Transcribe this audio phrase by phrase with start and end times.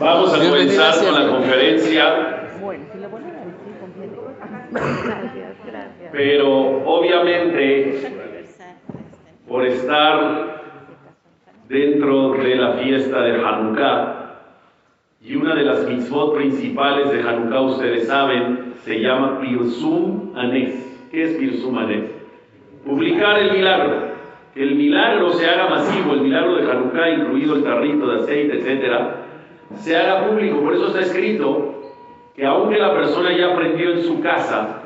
[0.00, 2.48] Vamos a comenzar con la conferencia.
[2.60, 4.16] Bueno, si lo ponen así, conviene.
[4.70, 6.10] Gracias, gracias.
[6.12, 8.12] Pero obviamente,
[9.48, 10.62] por estar
[11.68, 14.14] dentro de la fiesta de Hanukkah,
[15.20, 20.74] y una de las mitzvot principales de Hanukkah, ustedes saben, se llama Pirsum Anes.
[21.10, 22.10] ¿Qué es Pirsum Anes?
[22.84, 24.07] Publicar el milagro.
[24.58, 29.14] El milagro se haga masivo, el milagro de Hanukkah, incluido el tarrito de aceite, etcétera,
[29.76, 30.58] se haga público.
[30.62, 31.92] Por eso está escrito
[32.34, 34.82] que aunque la persona ya aprendió en su casa,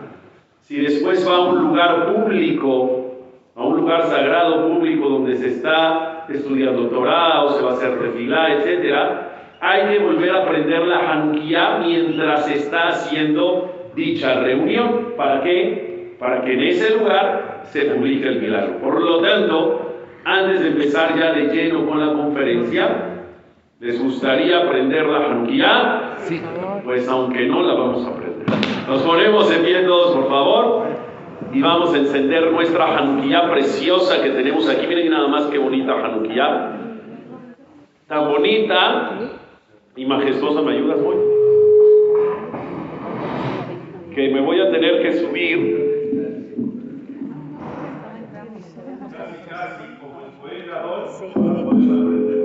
[0.60, 3.14] si después va a un lugar público,
[3.56, 7.98] a un lugar sagrado público donde se está estudiando Torah o se va a hacer
[7.98, 15.14] refilá, etcétera, hay que volver a aprender la Hanukkah mientras se está haciendo dicha reunión.
[15.16, 16.14] ¿Para qué?
[16.18, 18.78] Para que en ese lugar se publique el milagro.
[18.78, 19.92] Por lo tanto,
[20.24, 23.24] antes de empezar ya de lleno con la conferencia,
[23.80, 26.14] ¿les gustaría aprender la Hanukkah?
[26.18, 26.40] Sí.
[26.84, 28.46] Pues aunque no la vamos a aprender.
[28.88, 30.86] Nos ponemos en pie todos, por favor,
[31.52, 34.86] y vamos a encender nuestra Hanukkah preciosa que tenemos aquí.
[34.86, 36.78] Miren nada más qué bonita Hanukkah.
[38.08, 39.12] Tan bonita
[39.96, 40.62] y majestuosa.
[40.62, 41.16] ¿Me ayudas, muy?
[44.14, 45.91] Que me voy a tener que subir.
[50.52, 52.42] Como el poeta para poder aprender.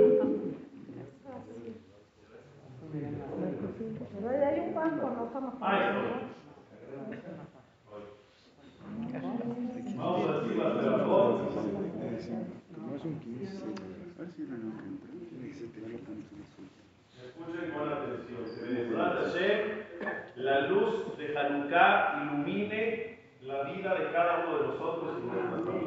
[9.96, 11.40] Vamos a decir las de las dos.
[17.24, 18.42] Escuchen con atención.
[19.32, 19.78] Que
[20.36, 25.77] la luz de Hanukkah ilumine la vida de cada uno de nosotros y de nuestra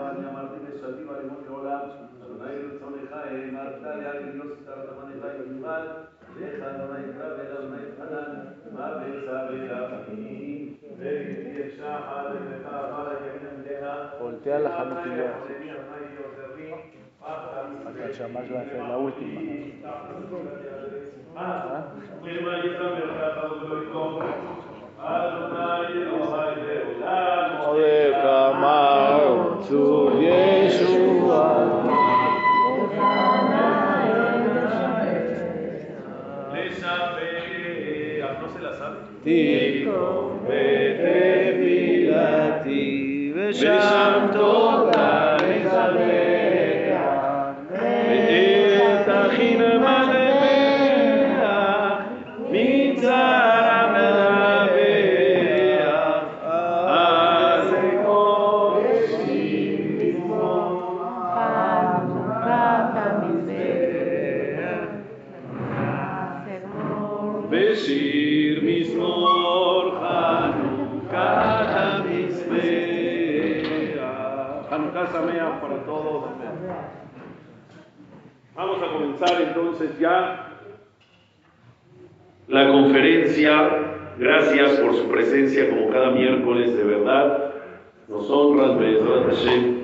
[0.00, 1.80] אבל אני אמרתי לשלטים עלימות לעולם,
[2.24, 5.82] אדוני רצונך, האמרת לי להיות שטר לבניך במיוחד,
[6.40, 8.34] לך אדוני קרא ואל אדוני חנן,
[8.72, 11.98] מה בצע ולאחים, וגדי אפשר
[12.34, 15.30] לבך, אבל ימינה מלאכה, voltea la familia.
[17.88, 18.06] Acá
[18.88, 19.40] la última.
[21.36, 21.80] ¿Ah?
[29.62, 30.10] 주
[38.22, 38.98] ah, se la sabe?
[79.80, 80.46] Entonces ya
[82.48, 83.90] la conferencia
[84.20, 87.54] Gracias por su presencia como cada miércoles, de verdad.
[88.06, 89.78] Nos honran, Hashem,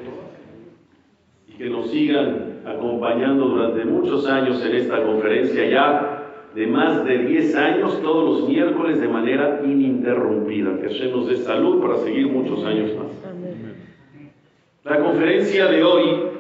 [1.49, 6.23] y que nos sigan acompañando durante muchos años en esta conferencia ya
[6.55, 10.81] de más de 10 años, todos los miércoles de manera ininterrumpida.
[10.83, 13.35] Que Hashem nos dé salud para seguir muchos años más.
[14.85, 16.36] La conferencia de hoy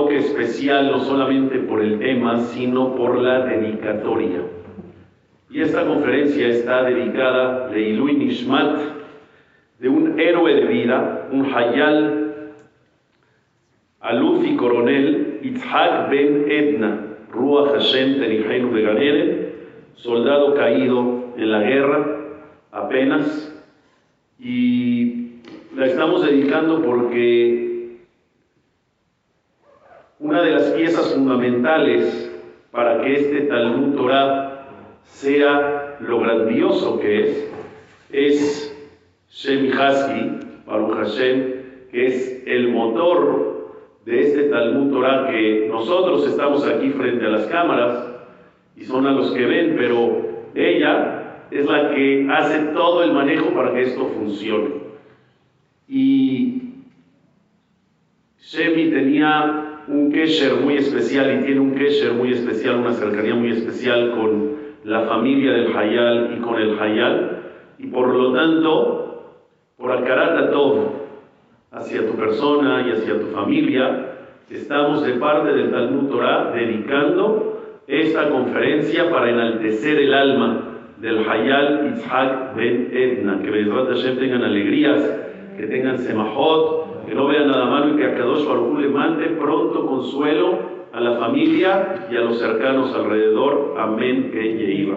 [0.00, 4.40] toque especial no solamente por el tema, sino por la dedicatoria.
[5.50, 8.78] Y esta conferencia está dedicada a Leilui Nishmat,
[9.78, 12.52] de un héroe de vida, un Hayal,
[14.00, 19.54] aluf y coronel Itzhak ben Edna, Ruach Hashem Terihainu Beganere,
[19.96, 22.06] soldado caído en la guerra
[22.72, 23.46] apenas,
[24.38, 25.40] y
[25.76, 27.69] la estamos dedicando porque
[30.20, 32.30] una de las piezas fundamentales
[32.70, 34.68] para que este Talmud Torah
[35.04, 37.52] sea lo grandioso que es,
[38.12, 38.76] es
[39.30, 41.54] Shem Hasky, Baruch Hashem,
[41.90, 43.72] que es el motor
[44.04, 48.06] de este Talmud Torah que nosotros estamos aquí frente a las cámaras
[48.76, 53.54] y son a los que ven, pero ella es la que hace todo el manejo
[53.54, 54.80] para que esto funcione.
[55.88, 56.74] Y
[58.38, 63.50] Shemi tenía un kesher muy especial y tiene un kesher muy especial, una cercanía muy
[63.50, 64.50] especial con
[64.84, 67.38] la familia del Hayal y con el Hayal,
[67.78, 69.36] y por lo tanto,
[69.76, 71.00] por Akarata todo,
[71.72, 74.06] hacia tu persona y hacia tu familia,
[74.50, 81.94] estamos de parte del Talmud Torah dedicando esta conferencia para enaltecer el alma del Hayal
[81.94, 85.02] Itzhak Ben Edna, que Bezrat Hashem tengan alegrías,
[85.56, 89.26] que tengan semajot, que no vean nada malo y que a Kadosh Baruj le mande
[89.30, 93.74] pronto consuelo a la familia y a los cercanos alrededor.
[93.78, 94.30] Amén.
[94.32, 94.94] Que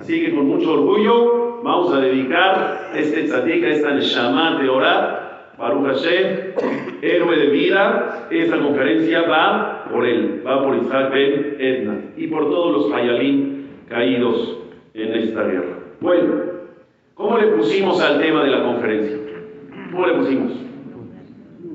[0.00, 5.86] Así que con mucho orgullo vamos a dedicar este tzadik, esta neshama de orar, Baruch
[5.86, 6.54] Hashem,
[7.02, 8.28] héroe de vida.
[8.30, 13.66] Esta conferencia va por él, va por Isaac Ben Edna y por todos los hayalim
[13.88, 14.58] caídos
[14.94, 15.78] en esta guerra.
[16.00, 16.34] Bueno,
[17.14, 19.16] ¿cómo le pusimos al tema de la conferencia?
[19.92, 20.65] ¿Cómo le pusimos?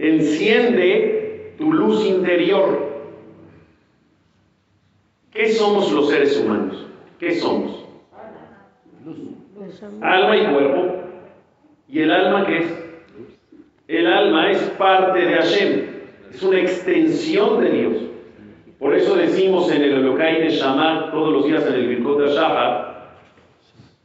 [0.01, 2.89] Enciende tu luz interior.
[5.31, 6.88] ¿Qué somos los seres humanos?
[7.19, 7.86] ¿Qué somos?
[10.01, 11.03] Alma y cuerpo.
[11.88, 12.81] ¿Y el alma qué es?
[13.88, 15.86] El alma es parte de Hashem,
[16.33, 17.97] es una extensión de Dios.
[18.80, 23.12] Por eso decimos en el Elokai Neshama, todos los días en el Birkot Shahar,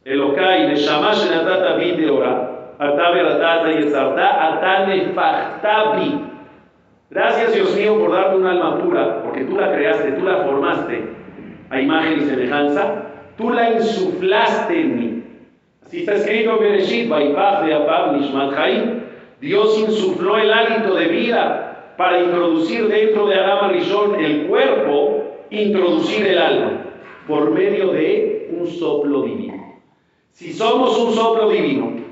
[0.05, 2.46] Elokai Neshama Shenatata Videora,
[7.09, 11.03] Gracias Dios mío por darme un alma pura, porque tú la creaste, tú la formaste
[11.69, 13.05] a imagen y semejanza,
[13.37, 15.23] tú la insuflaste en mí.
[15.85, 17.11] Así está escrito en Bereshit,
[19.39, 26.27] Dios insufló el hálito de vida para introducir dentro de Adama Rishon el cuerpo, introducir
[26.27, 26.71] el alma,
[27.27, 29.81] por medio de un soplo divino.
[30.31, 32.06] Si somos un soplo divino,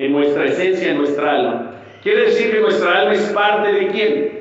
[0.00, 1.72] en nuestra esencia, en nuestra alma.
[2.02, 4.40] Quiere decir que nuestra alma es parte de quién?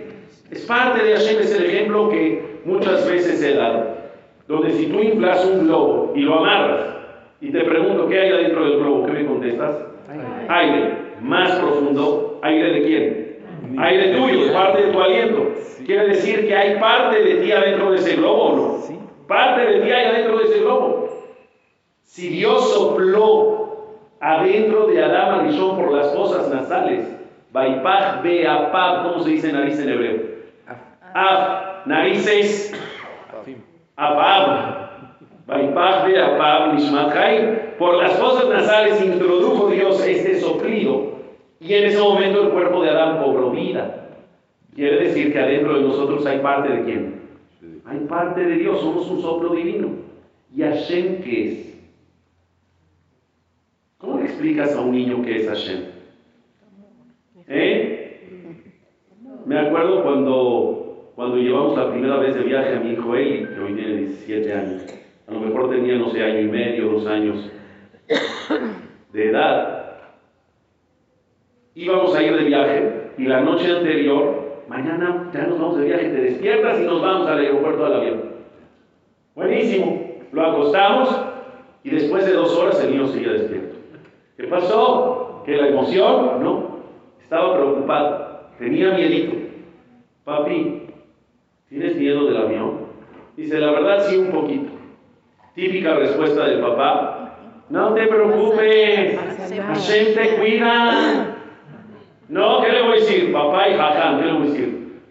[0.50, 3.97] Es parte de Hashem, es el ejemplo que muchas veces he dado.
[4.47, 6.95] Donde si tú inflas un globo y lo amarras
[7.41, 9.75] y te pregunto qué hay adentro del globo, ¿qué me contestas?
[10.47, 11.09] Aire.
[11.21, 13.80] Más profundo, ¿aire de quién?
[13.80, 15.51] Aire tuyo, parte de tu aliento.
[15.85, 18.99] Quiere decir que hay parte de ti adentro de ese globo o no?
[19.28, 21.09] Parte de ti hay adentro de ese globo.
[22.04, 23.58] Si Dios sopló
[24.19, 27.07] adentro de Adama Rishon por las fosas nasales.
[27.52, 30.21] Baipach be apab, ¿cómo se dice nariz en hebreo?
[31.14, 32.73] Af, narices,
[33.95, 34.90] apab.
[35.47, 41.19] Baipach be apab nishmat Por las fosas nasales introdujo Dios este soplido
[41.59, 44.07] y en ese momento el cuerpo de Adán cobró vida.
[44.76, 47.19] Quiere decir que adentro de nosotros hay parte de quién?
[47.85, 49.90] Hay parte de Dios, somos un soplo divino.
[50.56, 51.69] ¿Y Hashem qué es?
[54.40, 55.81] Explicas a un niño que es Hashem?
[57.50, 58.46] ¿Eh?
[59.46, 63.60] Me acuerdo cuando, cuando llevamos la primera vez de viaje a mi hijo Eli, que
[63.60, 64.86] hoy tiene 17 años.
[65.28, 67.52] A lo mejor tenía, no sé, año y medio, dos años
[69.12, 69.98] de edad.
[71.76, 76.10] Íbamos a ir de viaje y la noche anterior, mañana ya nos vamos de viaje,
[76.10, 78.22] te despiertas y nos vamos al aeropuerto del avión.
[79.36, 80.16] Buenísimo.
[80.31, 81.26] Lo acostamos
[81.84, 83.69] y después de dos horas el niño seguía despierto.
[84.40, 85.44] ¿Qué pasó?
[85.46, 86.42] ¿Que la emoción?
[86.42, 86.80] No.
[87.22, 88.40] Estaba preocupado.
[88.58, 89.36] Tenía miedito.
[90.24, 90.84] Papi,
[91.68, 92.88] ¿tienes miedo del avión?
[93.36, 94.72] Dice, la verdad sí un poquito.
[95.56, 97.36] Típica respuesta del papá.
[97.69, 101.36] No te preocupes, Hashem te cuida.
[102.30, 103.34] No, ¿qué le voy a decir?
[103.34, 105.02] Papá y jajam, ¿qué le voy a decir?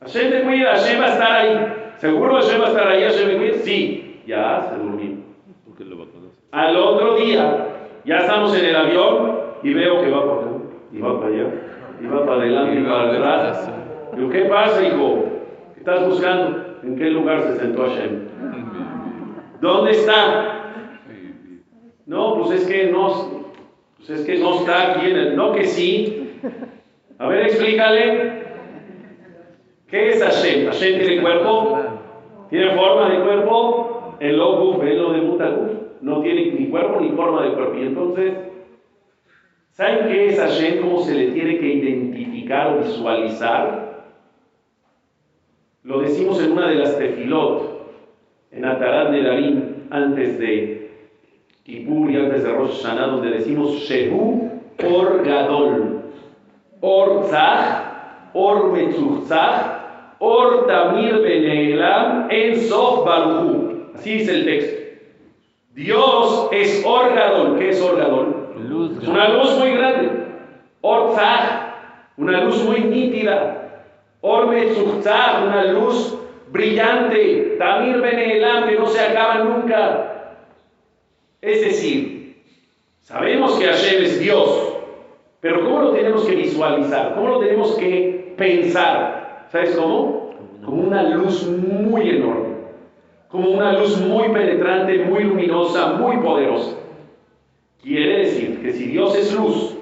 [0.00, 1.74] Hashem te cuida, Hashem va a estar ahí.
[1.96, 3.02] ¿Seguro Hashem va a estar ahí?
[3.02, 3.54] ¿Hashem me cuida?
[3.62, 5.16] Sí, ya se durmió.
[5.64, 6.38] Porque lo va a conocer.
[6.52, 7.67] Al otro día,
[8.08, 10.50] ya estamos en el avión y veo que va para acá,
[10.90, 11.46] y va para allá,
[12.00, 13.72] y va para adelante y para atrás.
[14.16, 15.24] Digo, ¿qué pasa, hijo?
[15.74, 16.78] ¿Qué estás buscando?
[16.82, 18.28] ¿En qué lugar se sentó Hashem?
[19.60, 20.72] ¿Dónde está?
[22.06, 23.44] No, pues es que no,
[23.98, 26.40] pues es que no está aquí en el, no que sí.
[27.18, 28.42] A ver, explícale.
[29.88, 30.66] ¿Qué es Hashem?
[30.66, 31.78] ¿Hashem tiene cuerpo?
[32.48, 34.16] ¿Tiene forma de cuerpo?
[34.20, 35.70] El loguf, el lo de mutaguf.
[36.00, 37.76] No tiene ni cuerpo ni forma de cuerpo.
[37.76, 38.34] Y entonces,
[39.72, 40.80] ¿saben qué es Hashem?
[40.80, 44.06] ¿Cómo se le tiene que identificar o visualizar?
[45.82, 47.88] Lo decimos en una de las tefilot,
[48.52, 50.90] en Atarat de Darim, antes de
[51.64, 54.50] Kippur y antes de Rosh Hashanah, donde decimos Shehu
[54.84, 56.02] Or Gadol,
[56.80, 63.90] Or Tzach, Or Metzuchzach, Or Tamir Beneelam, En Sof Baruchu.
[63.94, 64.77] Así dice el texto.
[65.78, 67.56] Dios es Or Gadol.
[67.56, 68.48] ¿Qué es Or Gadol?
[68.68, 69.00] Luz.
[69.00, 70.10] Es una luz muy grande.
[70.80, 71.74] Or Tzach,
[72.16, 73.84] una luz muy nítida.
[74.20, 76.18] Or Metzuchzach, una luz
[76.50, 77.54] brillante.
[77.60, 80.34] Tamir Beneelam, que no se acaba nunca.
[81.40, 82.42] Es decir,
[83.02, 84.74] sabemos que Hashem es Dios,
[85.38, 87.14] pero ¿cómo lo tenemos que visualizar?
[87.14, 89.46] ¿Cómo lo tenemos que pensar?
[89.52, 90.30] ¿Sabes cómo?
[90.64, 92.47] Como una luz muy enorme,
[93.28, 96.76] como una luz muy penetrante, muy luminosa, muy poderosa.
[97.82, 99.76] Quiere decir que si Dios es luz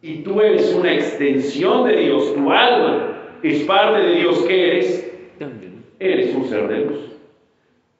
[0.00, 5.12] y tú eres una extensión de Dios, tu alma es parte de Dios que eres,
[5.38, 5.84] También.
[5.98, 6.98] eres un ser de luz.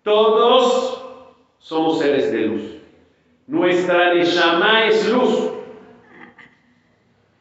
[0.03, 1.05] Todos
[1.59, 2.63] somos seres de luz.
[3.47, 5.51] Nuestra Neshama es luz.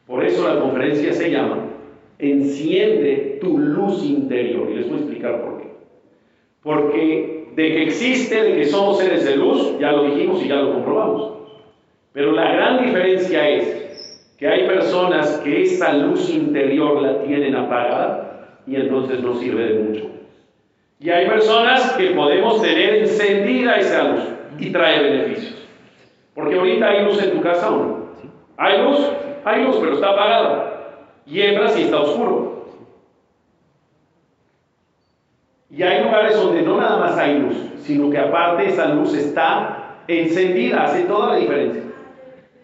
[0.06, 1.64] Por eso la conferencia se llama
[2.18, 4.70] Enciende tu luz interior.
[4.70, 5.55] Y les voy a explicar por qué.
[6.66, 10.56] Porque de que existe, de que somos seres de luz, ya lo dijimos y ya
[10.56, 11.32] lo comprobamos.
[12.12, 18.62] Pero la gran diferencia es que hay personas que esa luz interior la tienen apagada
[18.66, 20.10] y entonces no sirve de mucho.
[20.98, 24.24] Y hay personas que podemos tener encendida esa luz
[24.58, 25.68] y trae beneficios.
[26.34, 28.06] Porque ahorita hay luz en tu casa o no.
[28.56, 29.08] Hay luz,
[29.44, 31.12] hay luz, pero está apagada.
[31.26, 32.55] Y entras y está oscuro.
[35.76, 39.98] Y hay lugares donde no nada más hay luz, sino que aparte esa luz está
[40.08, 41.82] encendida, hace toda la diferencia.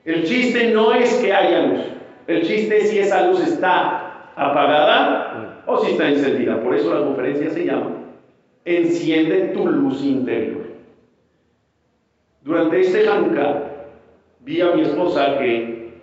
[0.06, 1.80] El chiste no es que haya luz,
[2.26, 6.58] el chiste es si esa luz está apagada o si está encendida.
[6.62, 7.90] Por eso la conferencia se llama
[8.64, 10.62] Enciende tu luz interior.
[12.40, 13.62] Durante este Hanukkah
[14.40, 16.00] vi a mi esposa que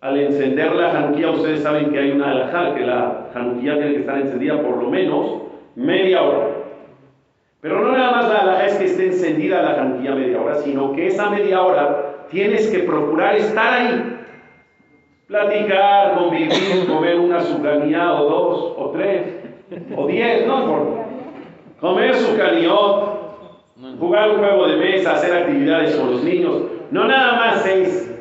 [0.00, 4.00] al encender la Hanukkah, ustedes saben que hay una alajá, que la Hanukkah tiene que
[4.00, 5.45] estar encendida por lo menos
[5.76, 6.48] media hora.
[7.60, 11.06] Pero no nada más la es que esté encendida la Hanukkah media hora, sino que
[11.06, 14.18] esa media hora tienes que procurar estar ahí.
[15.26, 19.22] Platicar, convivir, comer una sucanía o dos, o tres,
[19.96, 21.06] o diez, no importa.
[21.80, 26.62] Comer su caniot, jugar un juego de mesa, hacer actividades con los niños.
[26.90, 28.16] No nada más es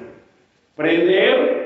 [0.75, 1.65] prender,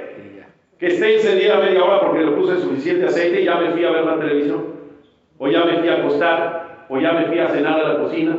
[0.77, 3.91] que esté encendida media hora porque le puse suficiente aceite y ya me fui a
[3.91, 4.78] ver la televisión,
[5.39, 8.37] o ya me fui a acostar, o ya me fui a cenar a la cocina.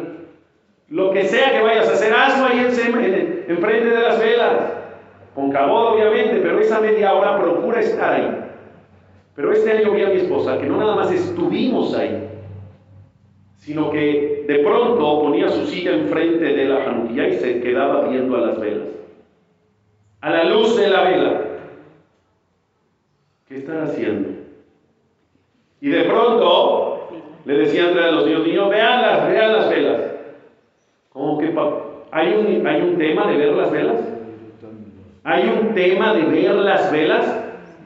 [0.89, 4.73] Lo que sea que vayas a hacer, hazlo ahí en, en, enfrente de las velas,
[5.35, 8.45] con cabot obviamente, pero esa media hora procura estar ahí.
[9.35, 12.29] Pero este año vi a mi esposa que no nada más estuvimos ahí,
[13.57, 18.37] sino que de pronto ponía su silla enfrente de la Hanukkah y se quedaba viendo
[18.37, 18.89] a las velas.
[20.21, 21.41] A la luz de la vela.
[23.49, 24.29] ¿Qué están haciendo?
[25.81, 26.80] Y de pronto
[27.45, 30.01] le decía Andrea a los niños, niños, veanlas, vean las velas.
[31.13, 31.53] ¿Cómo que
[32.13, 34.01] ¿Hay un, ¿Hay un tema de ver las velas?
[35.25, 37.45] ¿Hay un tema de ver las velas?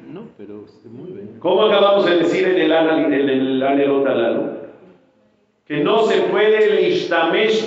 [0.09, 1.31] No, pero se mueve.
[1.41, 4.51] ¿Cómo acabamos de decir en el, anal- en el Anelot Alalu?
[5.67, 7.67] Que no se puede el ishtamesh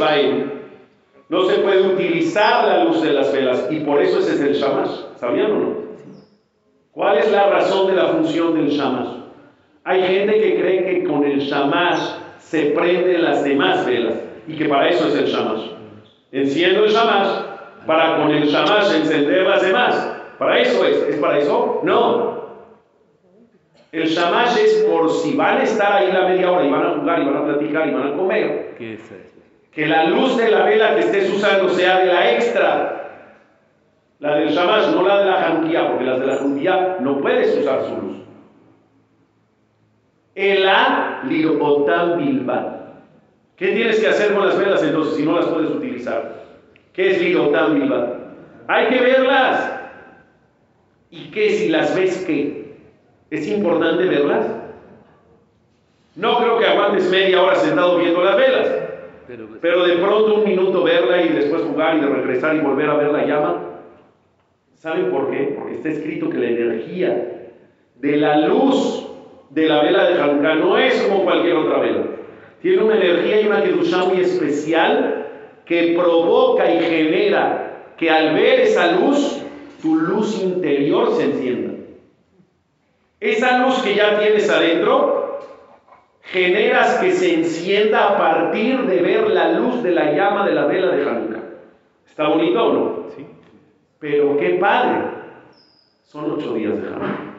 [1.29, 4.53] no se puede utilizar la luz de las velas, y por eso ese es el
[4.53, 4.91] shamash.
[5.17, 5.75] ¿Sabían o no?
[6.91, 9.26] ¿Cuál es la razón de la función del shamash?
[9.87, 11.99] Hay gente que cree que con el shamash
[12.39, 14.15] se prenden las demás velas,
[14.45, 15.69] y que para eso es el shamash.
[16.33, 17.27] Enciendo el shamash
[17.85, 20.13] para con el shamash encender las demás.
[20.37, 20.97] ¿Para eso es?
[21.07, 21.79] ¿Es para eso?
[21.83, 22.37] No.
[23.93, 26.93] El shamash es por si van a estar ahí la media hora y van a
[26.95, 28.75] jugar y van a platicar y van a comer.
[28.77, 29.37] ¿Qué es eso?
[29.77, 33.11] que la luz de la vela que estés usando sea de la extra,
[34.17, 37.55] la del shamash, no la de la janquía, porque las de la janquía no puedes
[37.55, 38.17] usar su luz.
[40.37, 42.77] Ela liotam bilbat.
[43.55, 46.45] ¿Qué tienes que hacer con las velas entonces si no las puedes utilizar?
[46.93, 48.09] ¿Qué es liotam bilbat?
[48.67, 49.73] Hay que verlas.
[51.09, 52.77] ¿Y qué si las ves qué?
[53.31, 54.45] ¿Es importante verlas?
[56.15, 58.71] No creo que aguantes media hora sentado viendo las velas.
[59.59, 62.95] Pero de pronto un minuto verla y después jugar y de regresar y volver a
[62.95, 63.63] ver la llama.
[64.75, 65.55] ¿Saben por qué?
[65.57, 67.53] Porque está escrito que la energía
[67.95, 69.06] de la luz
[69.49, 72.03] de la vela de Hanukkah no es como cualquier otra vela.
[72.61, 75.25] Tiene una energía y una kedusha muy especial
[75.65, 79.41] que provoca y genera que al ver esa luz,
[79.81, 81.73] tu luz interior se encienda.
[83.19, 85.39] Esa luz que ya tienes adentro,
[86.21, 90.65] generas que se encienda a partir de ver la luz de la llama de la
[90.65, 91.43] vela de Hanukkah.
[92.05, 93.09] ¿Está bonito o no?
[93.15, 93.25] Sí.
[93.99, 95.11] Pero qué padre.
[96.03, 97.36] Son ocho días de Hanukkah.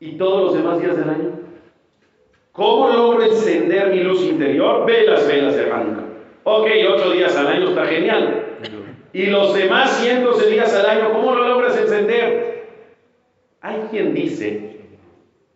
[0.00, 1.40] ¿Y todos los demás días del año?
[2.52, 4.86] ¿Cómo logro encender mi luz interior?
[4.86, 5.66] Ve las velas de.
[6.44, 8.44] Ok, ocho días al año está genial.
[9.12, 12.66] Y los demás cientos de días al año, ¿cómo lo logras encender?
[13.60, 14.76] Hay quien dice,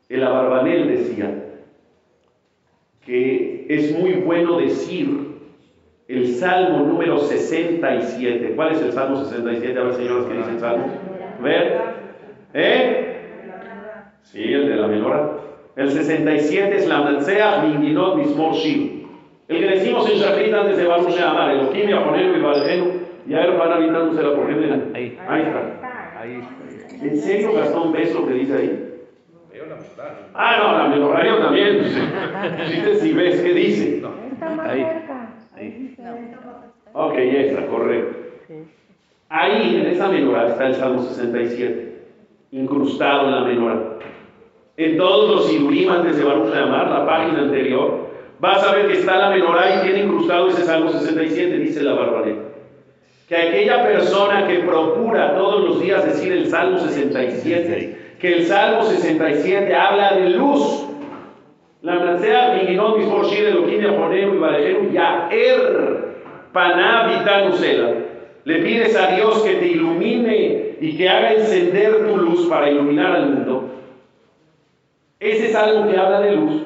[0.08, 1.44] el Abarbanel decía,
[3.04, 5.30] que es muy bueno decir
[6.08, 8.52] el Salmo número 67.
[8.56, 9.78] ¿Cuál es el Salmo 67?
[9.78, 10.86] A ver, señoras, ¿qué dice el Salmo?
[11.40, 11.80] ¿Ver?
[12.52, 13.09] ¿Eh?
[14.32, 15.30] Sí, el de la menora.
[15.76, 19.00] El 67 es la Matseach Minginot Mismor Shir.
[19.48, 22.92] El que decimos en Shachrit antes de Baruch Amar, el Okim, Yaponenu y Valgenu,
[23.26, 25.18] y a ver, van habitándose la por Ahí.
[25.28, 26.20] Ahí está.
[26.20, 27.04] Ahí está.
[27.04, 28.90] ¿En serio Gastón ves lo que dice ahí?
[30.34, 31.82] Ah, no, la menorá yo también.
[32.68, 34.02] Dice si ves qué dice.
[34.60, 34.86] Ahí.
[35.56, 35.96] Ahí.
[36.92, 38.16] Ok, ya está, correcto.
[39.28, 42.02] Ahí, en esa menorá, está el Salmo 67,
[42.52, 43.98] incrustado en la menorá.
[44.80, 49.18] En todos los sidurim antes de Baruch la página anterior, vas a ver que está
[49.18, 52.40] la menorá y tiene incrustado ese Salmo 67, dice la barbareta.
[53.28, 58.84] Que aquella persona que procura todos los días decir el Salmo 67, que el Salmo
[58.84, 60.86] 67 habla de luz.
[61.82, 62.78] La y.
[68.44, 73.12] Le pides a Dios que te ilumine y que haga encender tu luz para iluminar
[73.12, 73.59] al mundo.
[75.20, 76.62] Ese salmo que habla de luz,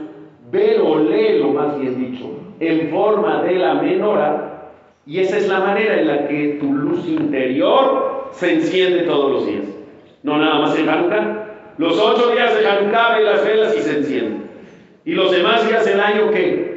[0.53, 4.71] velo, léelo más bien dicho, en forma de la menora,
[5.05, 9.47] y esa es la manera en la que tu luz interior se enciende todos los
[9.49, 9.65] días.
[10.23, 13.99] No nada más en Hanukkah, los ocho días de Hanukkah ve las velas y se
[13.99, 14.45] encienden.
[15.05, 16.75] Y los demás días del año que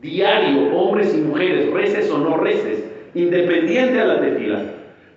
[0.00, 4.62] diario, hombres y mujeres, reces o no reces, independiente a la tefila,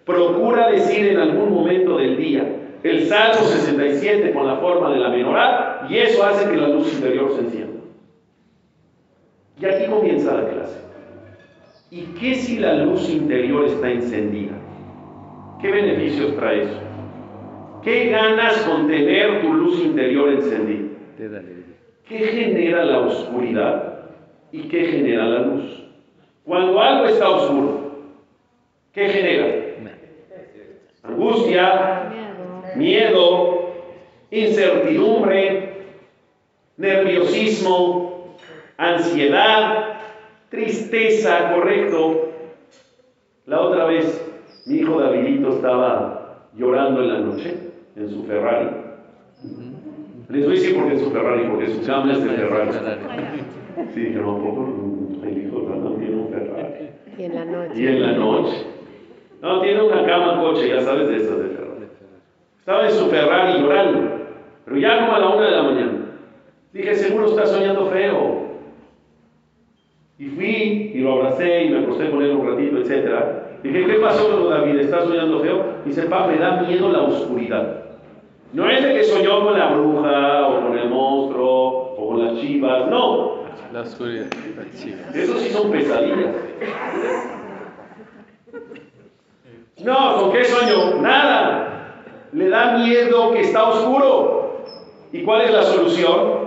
[0.05, 2.45] procura decir en algún momento del día
[2.81, 6.93] el Salmo 67 con la forma de la menorá y eso hace que la luz
[6.93, 7.79] interior se encienda.
[9.59, 10.79] Y aquí comienza la clase.
[11.91, 14.53] ¿Y qué si la luz interior está encendida?
[15.61, 16.81] ¿Qué beneficios trae eso?
[17.83, 20.89] ¿Qué ganas con tener tu luz interior encendida?
[22.07, 24.09] ¿Qué genera la oscuridad
[24.51, 25.83] y qué genera la luz?
[26.43, 27.91] Cuando algo está oscuro,
[28.91, 29.63] ¿qué genera?
[31.03, 32.11] Angustia,
[32.75, 33.73] miedo,
[34.31, 35.72] incertidumbre,
[36.83, 38.35] nerviosismo,
[38.77, 39.99] ansiedad,
[40.49, 42.29] tristeza, correcto.
[43.45, 44.05] La otra vez
[44.65, 47.57] mi hijo Davidito estaba llorando en la noche
[47.95, 48.67] en su Ferrari.
[50.29, 52.71] Les voy a decir por qué en su Ferrari, porque su cama es de Ferrari.
[53.93, 54.69] Sí, que no, poco,
[55.23, 56.89] el hijo también tiene un Ferrari.
[57.17, 57.81] Y en la noche.
[57.81, 58.65] Y en la noche.
[59.41, 61.87] No, tiene una cama, coche, ya sabes de esas de Ferrari.
[62.59, 63.99] Estaba en su Ferrari llorando,
[64.65, 65.92] pero ya como a la una de la mañana.
[66.73, 68.43] Dije, seguro está soñando feo.
[70.17, 73.61] Y fui y lo abracé y me acosté con él un ratito, etc.
[73.61, 74.79] Dije, ¿qué pasó, David?
[74.79, 75.63] ¿Estás soñando feo?
[75.85, 77.83] Dice, papá, me da miedo la oscuridad.
[78.53, 82.39] No es de que soñó con la bruja o con el monstruo o con las
[82.39, 83.43] chivas, no.
[83.71, 84.27] La oscuridad,
[85.13, 86.35] Eso sí son pesadillas.
[89.83, 91.01] No, ¿con qué sueño?
[91.01, 92.01] Nada.
[92.31, 94.63] Le da miedo que está oscuro.
[95.11, 96.42] ¿Y cuál es la solución?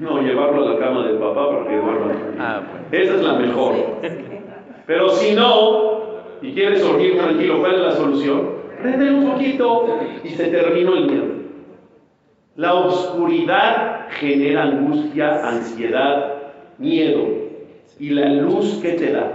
[0.00, 2.12] No, llevarlo a la cama del papá para que duerma.
[2.38, 2.60] Ah,
[2.92, 3.74] Esa es la mejor.
[4.86, 5.98] Pero si no,
[6.40, 8.58] y quieres dormir tranquilo, ¿cuál es la solución?
[8.80, 11.24] Prende un poquito y se terminó el miedo.
[12.56, 16.34] La oscuridad genera angustia, ansiedad,
[16.78, 17.26] miedo.
[17.98, 19.32] Y la luz que te da,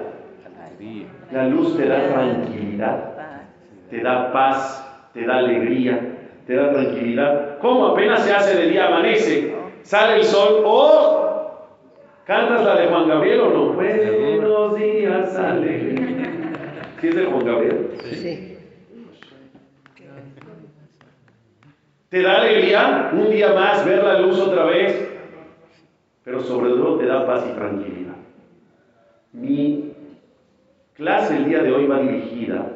[1.31, 3.13] la luz te da tranquilidad,
[3.89, 5.99] te da paz, te da alegría,
[6.47, 7.59] te da tranquilidad.
[7.59, 9.52] ¿Cómo apenas se hace de día, amanece,
[9.83, 11.33] sale el sol, ¡oh!
[12.25, 13.73] ¿Cantas la de Juan Gabriel o no?
[13.73, 16.31] Buenos días, alegría.
[16.99, 17.89] ¿Sí es de Juan Gabriel?
[18.01, 18.57] Sí.
[22.09, 25.09] Te da alegría un día más ver la luz otra vez,
[26.23, 28.13] pero sobre todo te da paz y tranquilidad.
[29.33, 29.93] Mi
[30.93, 32.67] clase el día de hoy va dirigida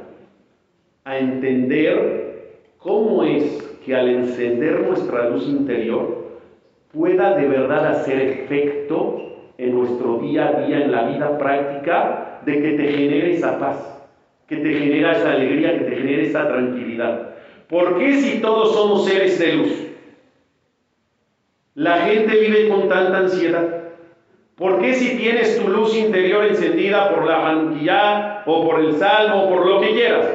[1.05, 6.16] a entender cómo es que al encender nuestra luz interior
[6.97, 12.61] pueda de verdad hacer efecto en nuestro día a día, en la vida práctica, de
[12.61, 14.07] que te genere esa paz,
[14.47, 17.35] que te genera esa alegría, que te genere esa tranquilidad.
[17.69, 19.87] ¿Por qué si todos somos seres de luz?
[21.75, 23.83] La gente vive con tanta ansiedad.
[24.55, 29.43] ¿Por qué si tienes tu luz interior encendida por la Hanquillá o por el Salmo
[29.43, 30.25] o por lo que quieras?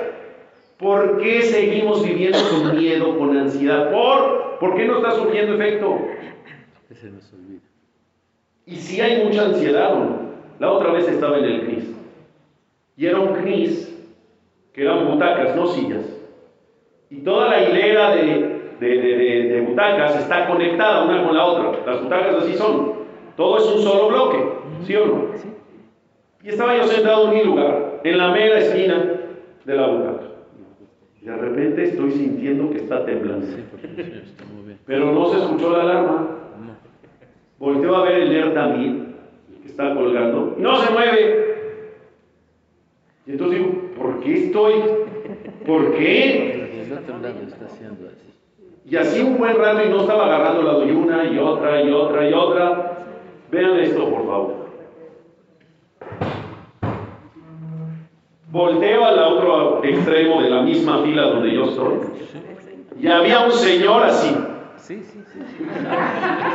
[0.79, 3.90] ¿Por qué seguimos viviendo con miedo, con ansiedad?
[3.90, 4.59] ¿Por?
[4.61, 5.98] ¿Por qué no está surgiendo efecto?
[6.94, 7.61] Se nos olvida.
[8.66, 10.18] Y si hay mucha ansiedad o no.
[10.59, 11.96] La otra vez estaba en el CNIS.
[12.96, 13.92] Y era un CNIS
[14.72, 16.05] que eran butacas, no sillas.
[17.11, 21.85] Y toda la hilera de, de, de, de, butacas está conectada una con la otra.
[21.85, 22.92] Las butacas así son.
[23.37, 24.44] Todo es un solo bloque,
[24.85, 25.24] ¿sí o no?
[26.42, 29.20] Y estaba yo sentado en mi lugar, en la mera esquina
[29.64, 30.24] de la butaca.
[31.20, 33.46] Y de repente estoy sintiendo que está temblando.
[33.46, 34.78] Sí, porque sueño está muy bien.
[34.85, 36.41] Pero no se escuchó la alarma.
[37.62, 37.66] No.
[37.66, 39.16] Volteo a ver el Ner también,
[39.62, 41.55] que está colgando, y no se mueve.
[43.27, 44.75] Y entonces digo, ¿por qué estoy?
[45.64, 46.55] ¿Por qué?
[46.55, 46.62] El.
[48.85, 51.90] Y así un buen rato y no estaba agarrando la de una y otra y
[51.90, 52.98] otra y otra.
[53.51, 54.62] Vean esto, por favor.
[58.51, 61.94] Volteo al otro extremo de la misma fila donde yo estoy.
[63.01, 64.35] Y había un señor así,
[64.82, 65.40] Sí, sí, sí.
[65.46, 65.64] sí.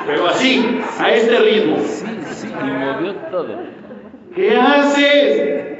[0.05, 1.77] pero así, a este ritmo.
[1.79, 3.55] Sí, sí, y movió todo.
[4.35, 5.77] ¿Qué haces?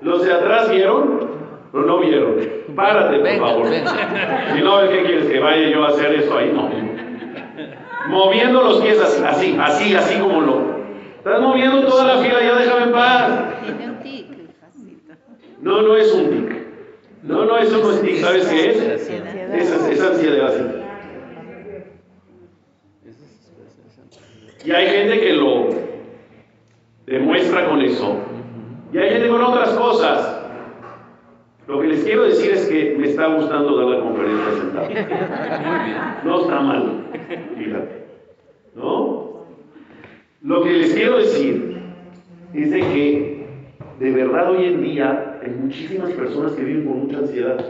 [0.00, 1.30] ¿Los de atrás vieron
[1.72, 2.34] o no vieron?
[2.74, 3.70] Párate, por Venga, favor.
[3.70, 4.52] venga.
[4.52, 5.26] Si no, ¿qué quieres?
[5.26, 6.50] ¿Que vaya yo a hacer eso ahí?
[6.52, 6.68] No.
[8.08, 10.74] Moviendo los pies así, así, así, así como lo.
[11.18, 13.30] Estás moviendo toda la fila, ya déjame en paz.
[13.64, 14.26] Tiene un tic.
[15.62, 16.64] No, no es un tic.
[17.22, 18.16] No, no, eso no es tic.
[18.16, 18.76] ¿Sabes qué es?
[18.90, 19.54] Ansiedad.
[19.54, 20.62] Esa es ansiedad así.
[23.06, 24.53] Esa es desesperación.
[24.64, 25.68] Y hay gente que lo
[27.06, 28.16] demuestra con eso.
[28.92, 30.40] Y hay gente con otras cosas.
[31.66, 35.06] Lo que les quiero decir es que me está gustando dar la conferencia bien.
[36.24, 37.06] No está mal.
[37.56, 38.04] Fíjate.
[38.74, 39.44] ¿No?
[40.42, 41.78] Lo que les quiero decir
[42.52, 43.46] es de que
[43.98, 47.64] de verdad hoy en día hay muchísimas personas que viven con mucha ansiedad.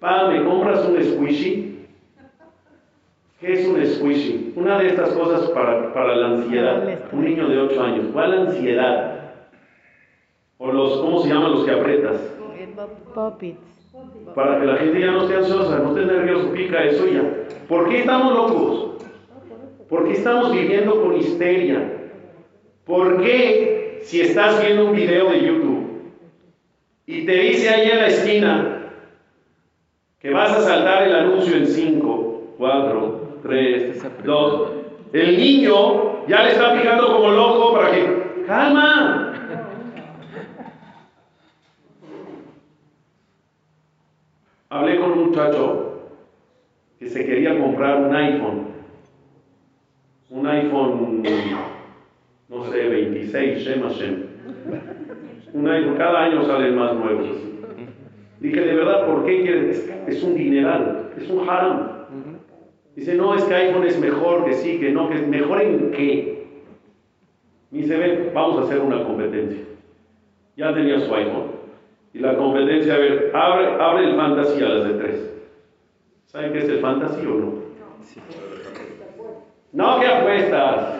[0.00, 1.63] Pa, ¿me compras un squishy?
[3.40, 4.52] ¿Qué es un squishy?
[4.56, 6.88] Una de estas cosas para, para la ansiedad.
[7.12, 8.06] Un niño de 8 años.
[8.12, 9.14] ¿Cuál ansiedad?
[10.58, 12.20] O los, ¿cómo se llaman los que aprietas?
[13.14, 13.74] Poppits.
[14.34, 17.22] Para que la gente ya no esté ansiosa, no esté nervioso, pica eso ya.
[17.68, 19.04] ¿Por qué estamos locos?
[19.88, 21.92] ¿Por qué estamos viviendo con histeria?
[22.84, 26.12] ¿Por qué si estás viendo un video de YouTube
[27.06, 28.90] y te dice ahí en la esquina
[30.20, 34.70] que vas a saltar el anuncio en 5, 4, 3, 2,
[35.12, 39.30] el niño ya le está picando como loco para que, calma,
[44.70, 46.08] Hablé con un muchacho
[46.98, 48.66] que se quería comprar un iPhone.
[50.30, 51.22] Un iPhone,
[52.48, 54.26] no sé, 26, Shem Hashem.
[55.52, 57.36] Un iPhone, cada año salen más nuevos.
[58.40, 59.78] Dije, de verdad, ¿por qué quieres?
[59.78, 61.93] Es, es un dineral, es un haram.
[62.96, 65.90] Dice, no, es que iPhone es mejor, que sí, que no, que es mejor en
[65.90, 66.44] qué.
[67.70, 69.62] Me dice, ven, vamos a hacer una competencia.
[70.56, 71.50] Ya tenía su iPhone.
[72.12, 75.30] Y la competencia, a ver, abre, abre el fantasy a las de tres.
[76.26, 77.52] ¿Saben qué es el fantasy o no?
[78.02, 78.20] Sí.
[79.72, 80.94] No, ¿qué apuestas?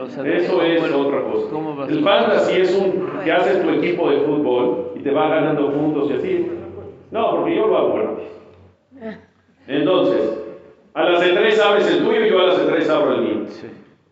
[0.00, 1.46] O sea, Eso es bueno, otra cosa.
[1.50, 5.12] ¿Cómo vas El a- fantasy es un que haces tu equipo de fútbol y te
[5.12, 6.50] va ganando puntos y así.
[7.12, 9.18] No, porque yo lo hago gratis.
[9.68, 10.37] Entonces,
[10.98, 13.20] a las de tres abres el tuyo y yo a las de tres abro el
[13.20, 13.46] mío.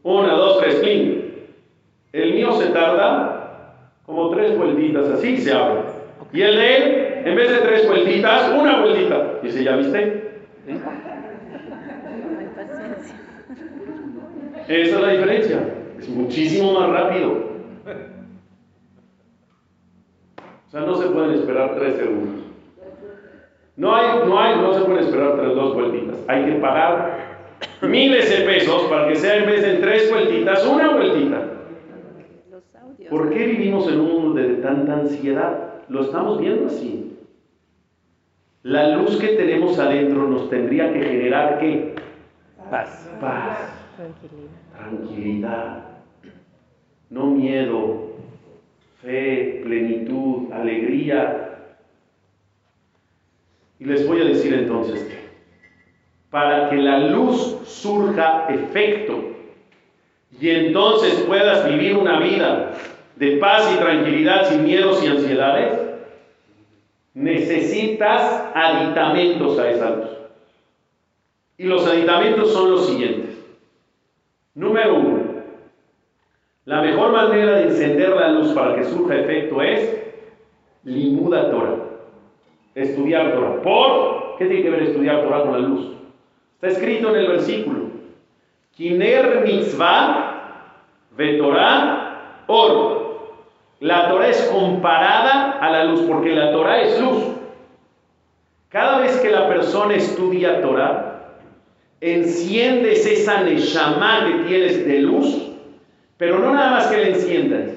[0.04, 1.32] Una, dos, tres, pin.
[2.12, 5.80] El mío se tarda como tres vueltitas, así se abre.
[6.32, 9.40] Y el de él, en vez de tres vueltitas, una vueltita.
[9.42, 10.38] Y Dice, ¿ya viste?
[10.68, 10.80] ¿Eh?
[14.68, 15.58] Esa es la diferencia.
[15.98, 17.32] Es muchísimo más rápido.
[20.68, 22.45] O sea, no se pueden esperar tres segundos.
[23.76, 26.16] No hay, no hay, no se pueden esperar tres, dos vueltitas.
[26.28, 27.36] Hay que pagar
[27.82, 31.42] miles de pesos para que sea en vez de tres vueltitas, una vueltita.
[33.10, 35.74] ¿Por qué vivimos en un mundo de tanta ansiedad?
[35.88, 37.16] Lo estamos viendo así.
[38.62, 41.94] La luz que tenemos adentro nos tendría que generar qué?
[42.70, 43.08] Paz.
[43.20, 43.58] Paz,
[43.96, 44.50] Tranquilidad.
[44.76, 45.84] tranquilidad,
[47.10, 48.10] no miedo,
[49.02, 51.45] fe, plenitud, alegría.
[53.78, 55.26] Y les voy a decir entonces que
[56.30, 59.36] para que la luz surja efecto
[60.40, 62.72] y entonces puedas vivir una vida
[63.16, 65.80] de paz y tranquilidad sin miedos y ansiedades,
[67.14, 70.08] necesitas aditamentos a esa luz.
[71.58, 73.34] Y los aditamentos son los siguientes.
[74.54, 75.20] Número uno,
[76.66, 80.02] la mejor manera de encender la luz para que surja efecto es
[80.84, 81.85] limuda Torah,
[82.76, 83.62] estudiar Torah.
[83.62, 84.36] ¿Por?
[84.38, 85.96] ¿Qué tiene que ver estudiar Torah con la luz?
[86.54, 87.80] Está escrito en el versículo,
[88.76, 90.62] Kiner mitzvah
[91.16, 93.06] ve Torah or.
[93.80, 97.24] La Torah es comparada a la luz, porque la Torah es luz.
[98.68, 101.36] Cada vez que la persona estudia Torah,
[102.00, 105.50] enciendes esa neshama que tienes de luz,
[106.16, 107.70] pero no nada más que la enciendas,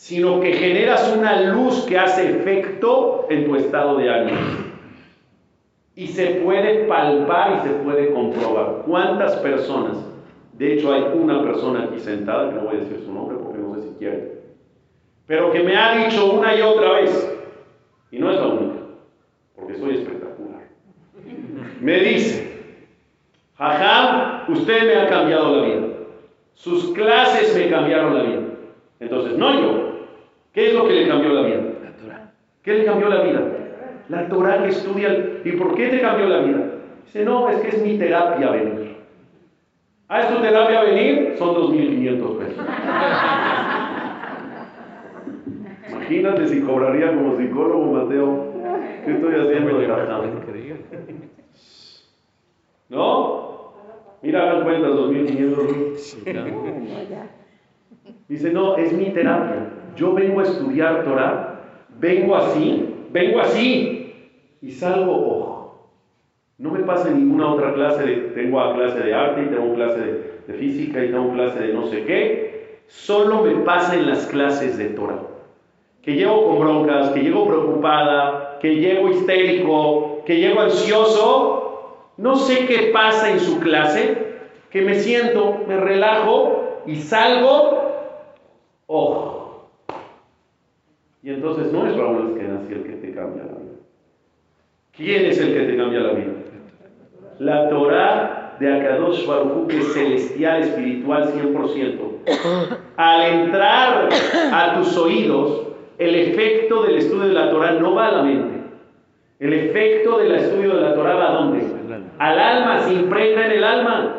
[0.00, 4.38] sino que generas una luz que hace efecto en tu estado de ánimo.
[5.94, 8.82] Y se puede palpar y se puede comprobar.
[8.86, 9.98] ¿Cuántas personas?
[10.54, 13.58] De hecho, hay una persona aquí sentada, que no voy a decir su nombre porque
[13.58, 14.40] no sé si quiere,
[15.26, 17.38] pero que me ha dicho una y otra vez,
[18.10, 18.80] y no es la única,
[19.54, 20.62] porque soy espectacular.
[21.78, 22.72] Me dice,
[23.58, 25.86] Jajam, usted me ha cambiado la vida.
[26.54, 28.40] Sus clases me cambiaron la vida.
[28.98, 29.89] Entonces, no yo.
[30.52, 31.62] ¿Qué es lo que le cambió la vida?
[31.82, 32.32] La Torah.
[32.62, 33.42] ¿Qué le cambió la vida?
[34.08, 35.40] La Torah que estudia.
[35.44, 36.72] ¿Y por qué te cambió la vida?
[37.04, 38.96] Dice, no, es que es mi terapia venir.
[40.08, 42.66] Ah, es tu terapia venir, son 2.500 pesos.
[45.88, 48.50] Imagínate si cobraría como psicólogo, Mateo.
[49.04, 49.80] ¿Qué estoy haciendo?
[49.80, 50.80] Increíble.
[52.88, 53.72] ¿No?
[54.22, 55.96] Mira, hagan cuentas, 2.500.
[55.96, 56.50] Sí, claro.
[56.50, 57.26] No, ya.
[58.28, 59.79] Dice, no, es mi terapia.
[59.96, 61.60] Yo vengo a estudiar Torah,
[61.98, 64.30] vengo así, vengo así,
[64.62, 65.90] y salgo, ojo.
[66.58, 70.00] No me pasa ninguna otra clase, de, tengo a clase de arte, y tengo clase
[70.00, 72.80] de, de física, y tengo clase de no sé qué.
[72.86, 75.22] Solo me pasa en las clases de Torah.
[76.02, 82.10] Que llego con broncas, que llego preocupada, que llego histérico, que llego ansioso.
[82.16, 84.30] No sé qué pasa en su clase,
[84.70, 87.80] que me siento, me relajo y salgo
[88.86, 89.29] ojo.
[91.22, 93.76] Y entonces no es Raúl Eskenazi el que te cambia la vida.
[94.96, 96.32] ¿Quién es el que te cambia la vida?
[97.38, 102.10] La Torah de Akadosh Baruj que es celestial, espiritual 100%.
[102.96, 104.08] Al entrar
[104.52, 108.60] a tus oídos, el efecto del estudio de la Torah no va a la mente.
[109.38, 111.64] El efecto del estudio de la Torah va a dónde?
[111.64, 112.10] Al alma.
[112.18, 114.16] Al alma, se impregna en el alma.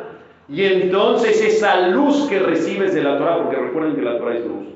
[0.49, 4.45] Y entonces esa luz que recibes de la Torah, porque recuerden que la Torah es
[4.45, 4.67] luz,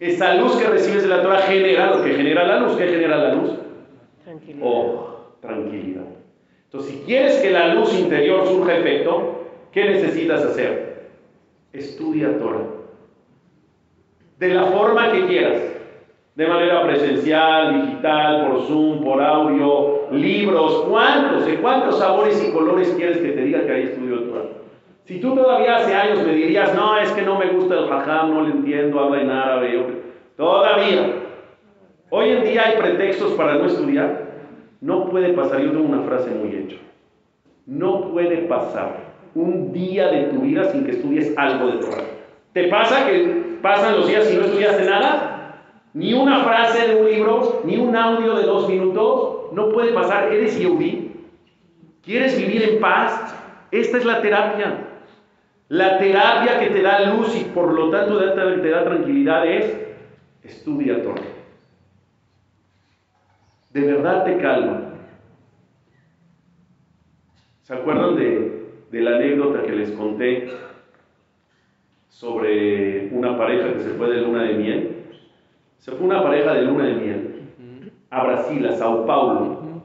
[0.00, 2.76] esa luz que recibes de la Torah genera lo que genera la luz.
[2.76, 3.50] ¿Qué genera la luz?
[4.24, 4.66] Tranquilidad.
[4.66, 6.04] Oh, tranquilidad.
[6.64, 11.08] Entonces, si quieres que la luz interior surja efecto, ¿qué necesitas hacer?
[11.72, 12.66] Estudia Torah.
[14.38, 15.62] De la forma que quieras.
[16.36, 21.44] De manera presencial, digital, por Zoom, por audio, libros, ¿cuántos?
[21.44, 24.44] ¿De cuántos sabores y colores quieres que te diga que hay estudio de Torah?
[25.08, 28.34] Si tú todavía hace años me dirías, no, es que no me gusta el jajam,
[28.34, 29.86] no le entiendo, habla en árabe, yo-
[30.36, 31.14] todavía.
[32.10, 34.26] Hoy en día hay pretextos para no estudiar.
[34.82, 36.76] No puede pasar, yo tengo una frase muy hecha.
[37.64, 38.96] No puede pasar
[39.34, 42.04] un día de tu vida sin que estudies algo de Torah.
[42.52, 45.62] ¿Te pasa que pasan los días y no estudiaste nada?
[45.94, 49.52] Ni una frase de un libro, ni un audio de dos minutos.
[49.54, 50.30] No puede pasar.
[50.34, 51.12] ¿Eres Yehudi?
[52.04, 53.34] ¿Quieres vivir en paz?
[53.70, 54.84] Esta es la terapia.
[55.68, 59.78] La terapia que te da luz y por lo tanto te- da tranquilidad es
[60.42, 61.22] estudia Torah.
[63.72, 64.82] De verdad te calma.
[67.62, 70.50] ¿Se acuerdan de, de la anécdota que les conté
[72.08, 74.96] sobre una pareja que se fue de luna de miel?
[75.78, 77.42] Se fue una pareja de luna de miel
[78.10, 79.82] a Brasil, a Sao Paulo.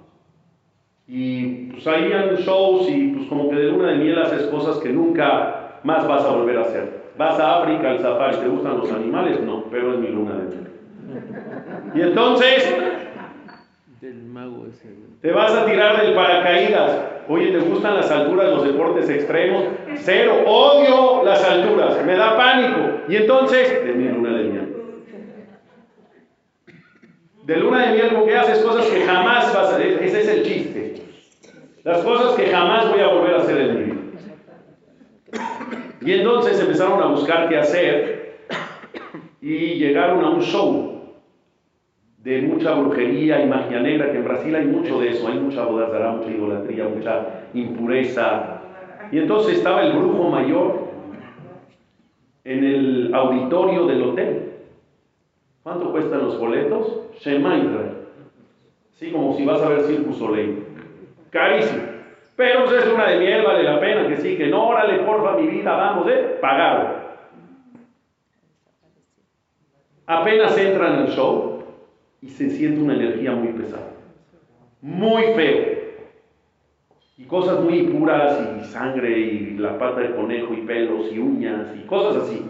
[1.08, 4.78] Y pues ahí han shows y pues como que de luna de miel haces cosas
[4.78, 7.04] que nunca más vas a volver a hacer.
[7.18, 9.40] Vas a África al safari, ¿te gustan los animales?
[9.42, 10.68] No, pero es mi luna de miel.
[11.94, 12.76] Y entonces
[14.02, 14.90] Del mago ese.
[15.22, 17.00] te vas a tirar del paracaídas.
[17.30, 19.64] Oye, ¿te gustan las alturas, los deportes extremos?
[19.96, 22.80] Cero, odio las alturas, me da pánico.
[23.08, 24.76] Y entonces, de mi luna de miel.
[27.46, 30.02] De luna de miel porque haces cosas que jamás vas a hacer.
[30.04, 30.96] Ese es el chiste.
[31.84, 33.58] Las cosas que jamás voy a volver a hacer.
[36.02, 38.38] Y entonces empezaron a buscar qué hacer
[39.42, 40.94] y llegaron a un show
[42.18, 45.66] de mucha brujería y magia negra, que en Brasil hay mucho de eso, hay mucha
[45.66, 48.62] bodazara, mucha idolatría, mucha impureza.
[49.12, 50.88] Y entonces estaba el brujo mayor
[52.46, 54.52] en el auditorio del hotel.
[55.64, 57.10] ¿Cuánto cuestan los boletos?
[57.20, 57.92] Shema Israel.
[58.96, 60.64] Así como si vas a ver Circus Soleil.
[61.30, 61.93] Carísimo.
[62.36, 65.38] Pero pues es luna de miel, vale la pena, que sí, que no, órale, porfa,
[65.38, 67.04] mi vida, vamos, eh, pagado.
[70.06, 71.64] Apenas entran al show
[72.22, 73.92] y se siente una energía muy pesada.
[74.82, 75.74] Muy feo.
[77.18, 81.68] Y cosas muy puras y sangre y la pata de conejo y pelos y uñas
[81.76, 82.44] y cosas así.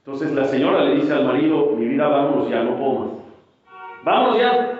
[0.00, 3.08] Entonces la señora le dice al marido, mi vida, vámonos ya, no puedo más.
[4.04, 4.77] Vámonos ya.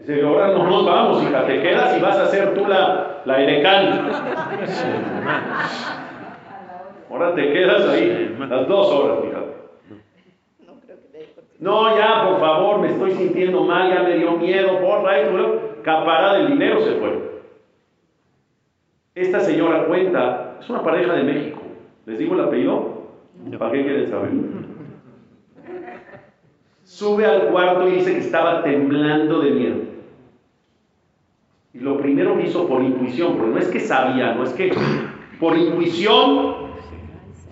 [0.00, 3.42] Dice, ahora no nos vamos, hija, te quedas y vas a ser tú la, la
[3.42, 4.10] edecán.
[7.10, 9.50] Ahora te quedas ahí las dos horas, fíjate.
[11.58, 16.34] No, ya, por favor, me estoy sintiendo mal, ya me dio miedo, porfa, esto, capará
[16.34, 17.42] del dinero se fue.
[19.14, 21.60] Esta señora cuenta, es una pareja de México.
[22.06, 23.00] ¿Les digo el apellido?
[23.58, 24.30] ¿Para qué quieren saber?
[26.84, 29.89] Sube al cuarto y dice que estaba temblando de miedo.
[31.72, 34.72] Y lo primero que hizo por intuición, porque no es que sabía, no es que
[35.38, 36.70] por intuición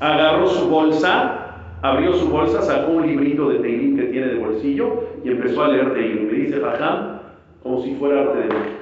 [0.00, 5.04] agarró su bolsa, abrió su bolsa, sacó un librito de Teilim que tiene de bolsillo
[5.24, 6.26] y empezó a leer Teilim.
[6.26, 7.20] Me dice Jajam,
[7.62, 8.78] como si fuera arte de magia.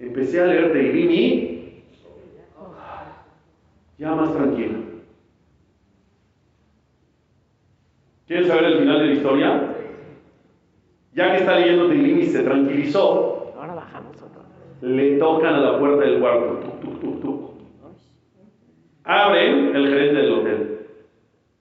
[0.00, 1.84] Empecé a leer Teilim y
[3.98, 4.78] ya más tranquila.
[8.26, 9.74] ¿Quieren saber el final de la historia?
[11.14, 14.37] Ya que está leyendo Teilim y se tranquilizó, Ahora bajamos otro.
[14.80, 16.60] Le tocan a la puerta del cuarto.
[16.80, 17.50] Tuc, tuc, tuc.
[19.04, 20.78] Abren el gerente del hotel.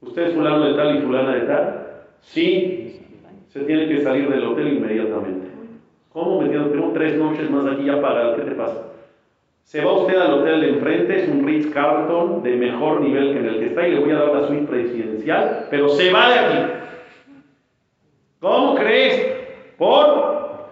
[0.02, 1.86] ¿Usted es fulano de tal y fulana de tal?
[2.20, 3.02] Sí.
[3.48, 5.48] Se tiene que salir del hotel inmediatamente.
[6.12, 6.66] ¿Cómo me quedo?
[6.68, 8.36] Tengo tres noches más aquí ya pagadas.
[8.36, 8.84] ¿Qué te pasa?
[9.64, 13.40] Se va usted al hotel de enfrente, es un Ritz Carlton de mejor nivel que
[13.40, 16.30] en el que está y le voy a dar la suite presidencial, pero se va
[16.30, 16.72] de aquí.
[18.40, 19.36] ¿Cómo crees?
[19.78, 20.70] Por...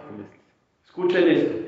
[0.86, 1.64] Escuchen esto.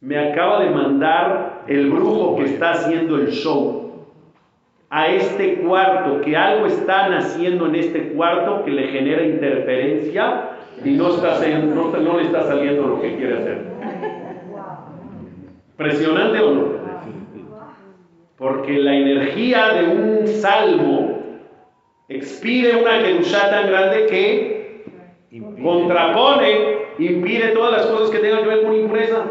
[0.00, 4.06] Me acaba de mandar el brujo que está haciendo el show
[4.88, 10.50] a este cuarto, que algo están haciendo en este cuarto que le genera interferencia
[10.84, 13.66] y no, está, no, no le está saliendo lo que quiere hacer.
[15.72, 16.64] ¿Impresionante o no?
[18.36, 21.18] Porque la energía de un salmo
[22.08, 24.84] expide una kedushá tan grande que
[25.62, 29.24] contrapone, impide todas las cosas que tengan que ver con impureza.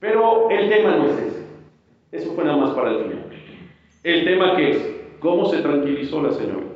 [0.00, 1.46] Pero el tema no es ese.
[2.12, 3.24] Eso fue nada más para el final.
[4.04, 6.66] El tema que es, ¿cómo se tranquilizó la señora?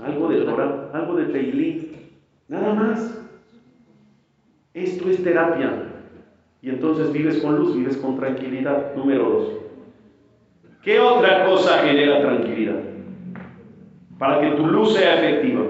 [0.00, 2.10] Algo de Torah, algo de Teilí,
[2.48, 3.20] nada más.
[4.72, 5.90] Esto es terapia.
[6.62, 8.94] Y entonces vives con luz, vives con tranquilidad.
[8.96, 9.48] Número dos.
[10.82, 12.80] ¿Qué otra cosa genera tranquilidad?
[14.18, 15.64] Para que tu luz sea efectiva.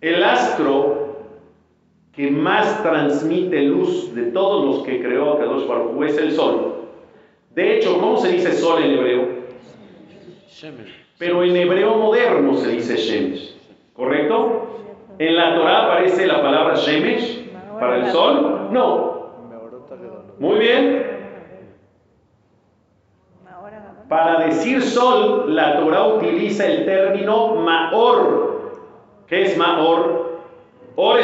[0.00, 0.95] El astro
[2.16, 6.86] que más transmite luz de todos los que creó Kadosh Baruj es el sol.
[7.54, 9.28] De hecho, ¿cómo se dice sol en hebreo?
[11.18, 13.54] Pero en hebreo moderno se dice Shemesh,
[13.92, 14.66] ¿correcto?
[15.18, 18.68] En la Torah aparece la palabra Shemesh para el sol.
[18.70, 19.26] No.
[20.38, 21.06] Muy bien.
[24.08, 28.72] Para decir sol, la Torah utiliza el término Maor.
[29.26, 30.40] ¿Qué es Maor?
[30.94, 31.20] Or.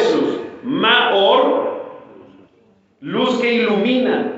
[0.63, 1.83] Maor,
[3.01, 4.33] luz que ilumina.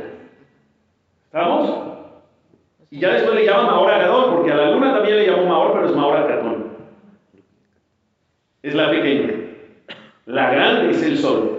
[1.27, 1.85] ¿Estamos?
[2.91, 5.73] Y ya después le llaman Maor Agadol, porque a la luna también le llamó Maor,
[5.73, 6.65] pero es Maor Acatón.
[8.63, 9.35] Es la pequeña.
[10.27, 11.55] La grande es el sol.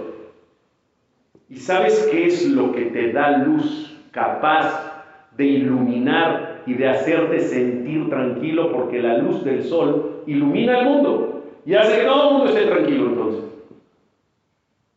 [1.48, 5.04] ¿Y sabes qué es lo que te da luz capaz
[5.36, 8.72] de iluminar y de hacerte sentir tranquilo?
[8.72, 12.66] Porque la luz del sol ilumina el mundo y hace que todo el mundo esté
[12.66, 13.45] tranquilo entonces.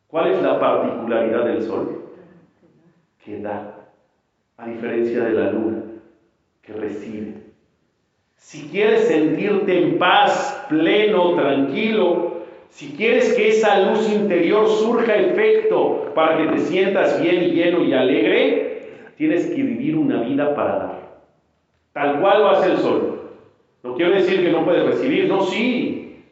[0.09, 2.03] ¿Cuál es la particularidad del sol?
[3.23, 3.89] Que da,
[4.57, 5.83] a diferencia de la luna,
[6.63, 7.33] que recibe.
[8.35, 12.39] si quieres sentirte en paz, pleno, tranquilo,
[12.69, 17.93] si quieres que esa luz interior surja efecto para que te sientas bien, lleno y
[17.93, 21.09] alegre, tienes que vivir una vida para dar.
[21.93, 23.21] Tal cual lo hace el sol.
[23.83, 26.23] No quiero decir que no puedes recibir, no, sí.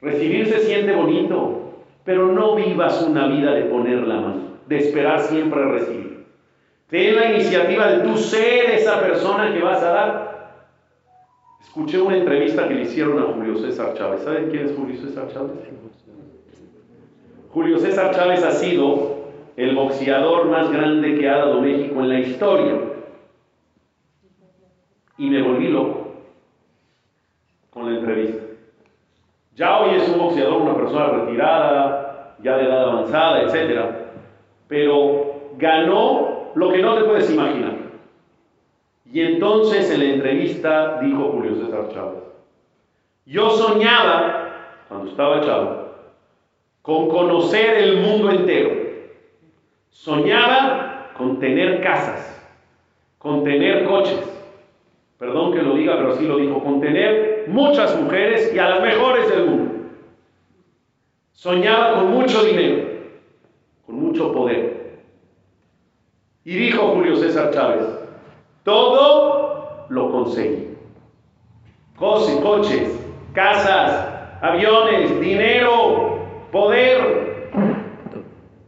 [0.00, 1.67] Recibir se siente bonito,
[2.08, 6.24] pero no vivas una vida de poner la mano, de esperar siempre recibir.
[6.88, 10.64] Ten la iniciativa de tú ser esa persona que vas a dar.
[11.60, 14.22] Escuché una entrevista que le hicieron a Julio César Chávez.
[14.22, 15.50] ¿Saben quién es Julio César Chávez?
[17.52, 19.26] Julio César Chávez ha sido
[19.58, 22.74] el boxeador más grande que ha dado México en la historia.
[25.18, 26.14] Y me volví loco
[27.68, 28.44] con la entrevista.
[29.56, 33.80] Ya hoy es un boxeador, una persona retirada, ya de edad avanzada, etc.
[34.68, 37.76] Pero ganó lo que no te puedes imaginar.
[39.10, 42.22] Y entonces en la entrevista dijo Julio César Chávez,
[43.26, 44.50] yo soñaba,
[44.88, 45.88] cuando estaba chavo,
[46.82, 48.70] con conocer el mundo entero.
[49.90, 52.42] Soñaba con tener casas,
[53.18, 54.34] con tener coches.
[55.18, 58.82] Perdón que lo diga, pero así lo dijo, con tener muchas mujeres y a las
[58.82, 59.77] mejores del mundo.
[61.38, 62.82] Soñaba con mucho dinero,
[63.86, 65.04] con mucho poder.
[66.44, 67.86] Y dijo Julio César Chávez,
[68.64, 70.70] todo lo conseguí.
[71.96, 72.92] coches,
[73.34, 77.52] casas, aviones, dinero, poder.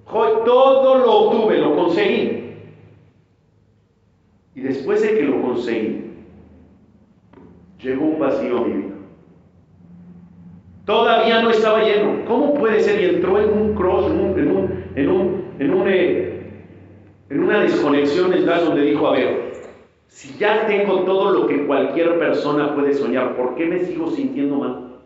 [0.07, 2.55] Todo lo obtuve, lo conseguí.
[4.55, 6.05] Y después de que lo conseguí,
[7.81, 8.80] llegó un vacío.
[10.91, 12.24] Todavía no estaba lleno.
[12.26, 13.01] ¿Cómo puede ser?
[13.01, 16.53] Y entró en un cross, en, un, en, un, en, un, en, eh,
[17.30, 19.53] en una desconexión en donde dijo, a ver,
[20.09, 24.57] si ya tengo todo lo que cualquier persona puede soñar, ¿por qué me sigo sintiendo
[24.57, 24.97] mal?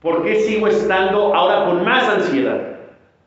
[0.00, 2.78] ¿Por qué sigo estando ahora con más ansiedad?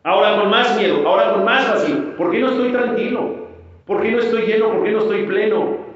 [0.04, 2.16] Ahora con más miedo, ahora con más vacío.
[2.16, 3.50] ¿Por qué no estoy tranquilo?
[3.86, 4.72] ¿Por qué no estoy lleno?
[4.72, 5.90] ¿Por qué no estoy pleno?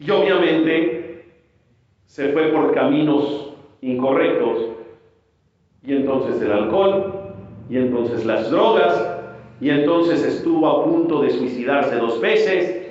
[0.00, 0.98] Y obviamente
[2.18, 4.70] se fue por caminos incorrectos.
[5.84, 7.14] Y entonces el alcohol,
[7.70, 9.20] y entonces las drogas,
[9.60, 12.88] y entonces estuvo a punto de suicidarse dos veces.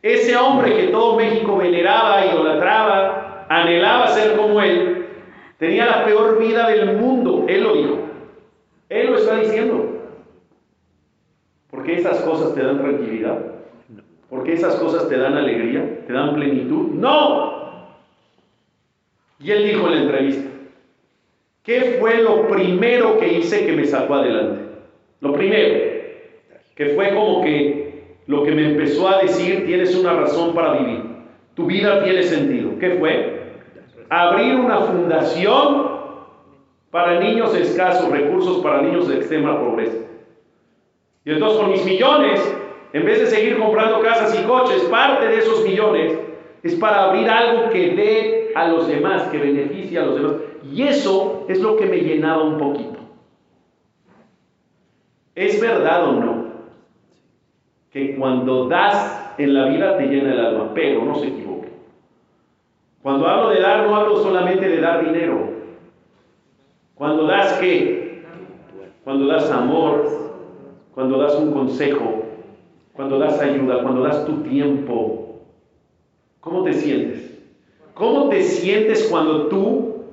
[0.00, 5.06] Ese hombre que todo México veneraba, idolatraba, anhelaba ser como él,
[5.58, 7.46] tenía la peor vida del mundo.
[7.48, 7.98] Él lo dijo.
[8.90, 10.04] Él lo está diciendo.
[11.68, 13.38] Porque esas cosas te dan tranquilidad.
[14.30, 16.90] Porque esas cosas te dan alegría, te dan plenitud.
[16.92, 17.57] No.
[19.40, 20.50] Y él dijo en la entrevista,
[21.62, 24.64] ¿qué fue lo primero que hice que me sacó adelante?
[25.20, 25.80] Lo primero,
[26.74, 31.02] que fue como que lo que me empezó a decir, tienes una razón para vivir.
[31.54, 32.78] Tu vida tiene sentido.
[32.78, 33.38] ¿Qué fue?
[34.10, 35.98] Abrir una fundación
[36.90, 39.98] para niños escasos, recursos para niños de extrema pobreza.
[41.24, 42.40] Y entonces con mis millones
[42.92, 46.18] en vez de seguir comprando casas y coches, parte de esos millones
[46.62, 50.32] es para abrir algo que dé a los demás, que beneficie a los demás.
[50.72, 52.98] Y eso es lo que me llenaba un poquito.
[55.34, 56.48] ¿Es verdad o no?
[57.90, 61.68] Que cuando das en la vida te llena el alma, pero no se equivoque.
[63.02, 65.50] Cuando hablo de dar, no hablo solamente de dar dinero.
[66.94, 68.24] Cuando das qué?
[69.04, 70.04] Cuando das amor,
[70.92, 72.24] cuando das un consejo,
[72.92, 75.42] cuando das ayuda, cuando das tu tiempo,
[76.40, 77.37] ¿cómo te sientes?
[77.98, 80.04] ¿Cómo te sientes cuando tú,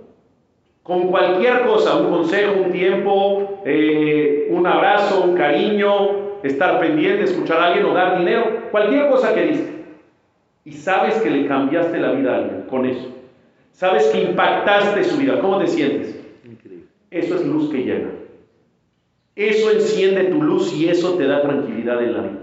[0.82, 7.60] con cualquier cosa, un consejo, un tiempo, eh, un abrazo, un cariño, estar pendiente, escuchar
[7.60, 9.72] a alguien o dar dinero, cualquier cosa que diste,
[10.64, 13.08] y sabes que le cambiaste la vida a alguien con eso,
[13.72, 16.20] sabes que impactaste su vida, ¿cómo te sientes?
[17.12, 18.10] Eso es luz que llena.
[19.36, 22.40] Eso enciende tu luz y eso te da tranquilidad en la vida.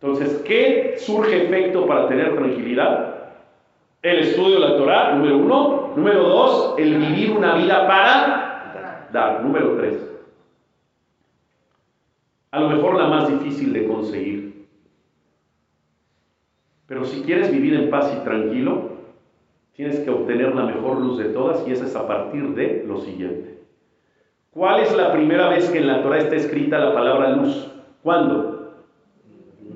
[0.00, 3.17] Entonces, ¿qué surge efecto para tener tranquilidad?
[4.08, 5.92] El estudio de la Torah, número uno.
[5.94, 9.44] Número dos, el vivir una vida para dar.
[9.44, 10.02] Número tres.
[12.50, 14.66] A lo mejor la más difícil de conseguir.
[16.86, 18.92] Pero si quieres vivir en paz y tranquilo,
[19.74, 23.02] tienes que obtener la mejor luz de todas y esa es a partir de lo
[23.02, 23.58] siguiente.
[24.50, 27.70] ¿Cuál es la primera vez que en la Torah está escrita la palabra luz?
[28.02, 28.86] ¿Cuándo?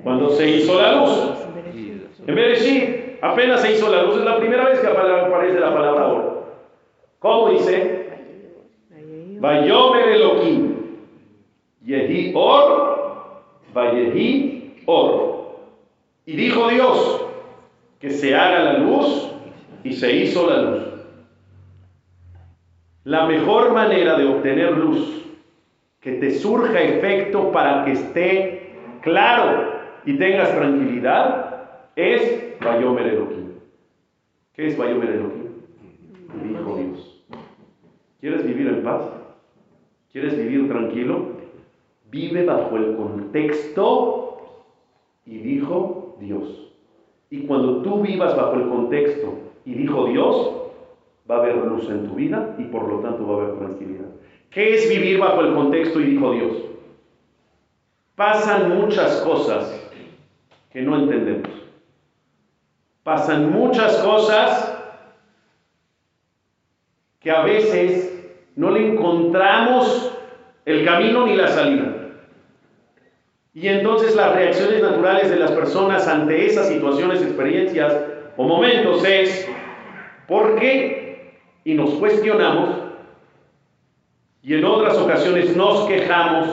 [0.03, 1.33] Cuando se hizo la luz.
[2.27, 2.35] En
[3.23, 6.45] apenas se hizo la luz, es la primera vez que aparece la palabra or.
[7.19, 8.11] ¿Cómo dice?
[9.41, 10.77] Vayomer Elohim.
[11.85, 13.43] Yehi or,
[13.73, 15.33] Vayehi or.
[16.27, 17.27] Y dijo Dios
[17.99, 19.31] que se haga la luz
[19.85, 20.83] y se hizo la luz.
[23.05, 25.25] La mejor manera de obtener luz,
[26.01, 29.73] que te surja efecto para que esté claro
[30.05, 31.52] y tengas tranquilidad,
[31.97, 33.53] es Bayomer Elohim.
[34.55, 35.49] ¿Qué es Bayomer Elohim?
[36.43, 37.25] Dijo Dios.
[38.21, 39.03] ¿Quieres vivir en paz?
[40.13, 41.33] ¿Quieres vivir tranquilo?
[42.11, 44.33] Vive bajo el contexto
[45.27, 46.73] y dijo Dios.
[47.31, 49.33] Y cuando tú vivas bajo el contexto
[49.65, 50.53] y dijo Dios,
[51.31, 54.09] va a haber luz en tu vida y por lo tanto va a haber tranquilidad.
[54.51, 56.53] ¿Qué es vivir bajo el contexto y dijo Dios?
[58.15, 59.91] Pasan muchas cosas
[60.71, 61.62] que no entendemos.
[63.03, 64.79] Pasan muchas cosas
[67.21, 68.13] que a veces
[68.57, 70.13] no le encontramos
[70.65, 71.97] el camino ni la salida.
[73.55, 77.95] Y entonces las reacciones naturales de las personas ante esas situaciones, experiencias
[78.37, 79.49] o momentos es,
[80.27, 81.33] ¿por qué?
[81.65, 82.83] Y nos cuestionamos
[84.43, 86.49] y en otras ocasiones nos quejamos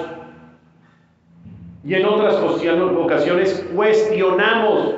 [1.83, 4.95] y en otras ocasiones cuestionamos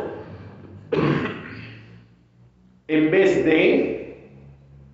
[2.92, 4.18] en vez de,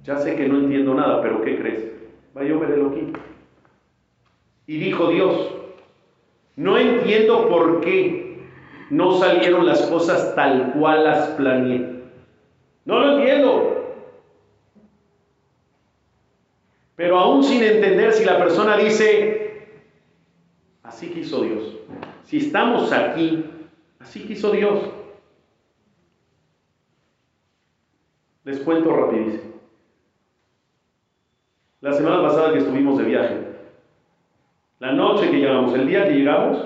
[0.03, 1.83] ya sé que no entiendo nada, pero ¿qué crees?
[2.35, 3.19] Vaya a ver el loquito.
[4.67, 5.51] Y dijo Dios,
[6.55, 8.37] no entiendo por qué
[8.91, 12.03] no salieron las cosas tal cual las planeé.
[12.85, 13.95] No lo entiendo.
[16.95, 19.69] Pero aún sin entender si la persona dice,
[20.83, 21.77] así quiso Dios.
[22.25, 23.43] Si estamos aquí,
[23.99, 24.96] así quiso Dios.
[28.47, 29.55] Les cuento rapidísimo.
[31.81, 33.35] La semana pasada que estuvimos de viaje,
[34.79, 36.65] la noche que llegamos, el día que llegamos,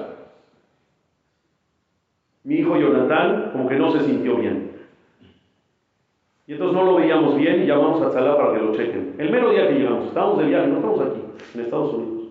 [2.43, 4.73] mi hijo Jonathan como que no se sintió bien.
[6.45, 9.15] Y entonces no lo veíamos bien y llamamos a Tzalá para que lo chequen.
[9.17, 11.21] El mero día que llegamos, estamos de viaje, no estamos aquí,
[11.55, 12.27] en Estados Unidos.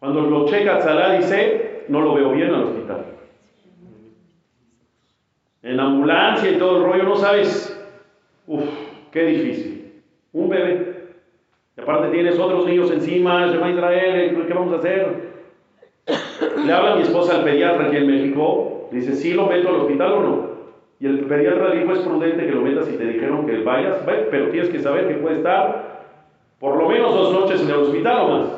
[0.00, 3.04] Cuando lo checa Tzalá dice, no lo veo bien al hospital.
[5.62, 7.69] En ambulancia y todo el rollo, no sabes.
[8.50, 8.64] Uf,
[9.12, 10.02] qué difícil.
[10.32, 11.04] Un bebé.
[11.76, 15.30] Y aparte tienes otros niños encima, Shema Israel, ¿qué vamos a hacer?
[16.66, 20.12] Le habla mi esposa al pediatra aquí en México, dice, ¿sí lo meto al hospital
[20.14, 20.50] o no?
[20.98, 24.50] Y el pediatra dijo, es prudente que lo metas si te dijeron que vayas, pero
[24.50, 26.00] tienes que saber que puede estar
[26.58, 28.48] por lo menos dos noches en el hospital o más.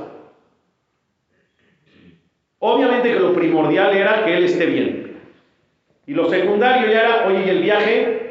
[2.60, 5.16] Obviamente que lo primordial era que él esté bien.
[6.06, 8.21] Y lo secundario ya era, oye, ¿y el viaje?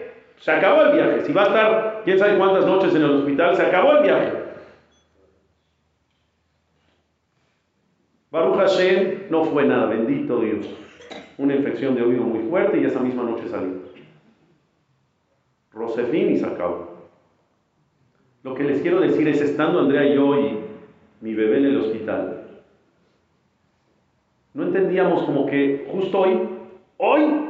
[0.42, 1.22] Se acabó el viaje.
[1.22, 4.34] Si va a estar quién sabe cuántas noches en el hospital, se acabó el viaje.
[8.32, 10.68] Baruch Hashem no fue nada, bendito Dios.
[11.38, 13.74] Una infección de oído muy fuerte y esa misma noche salió.
[15.72, 16.92] Rosefín y se acabó.
[18.44, 20.60] Lo que les quiero decir es, estando Andrea y yo y
[21.22, 22.48] mi bebé en el hospital,
[24.54, 26.50] no entendíamos como que justo hoy,
[26.98, 27.41] hoy,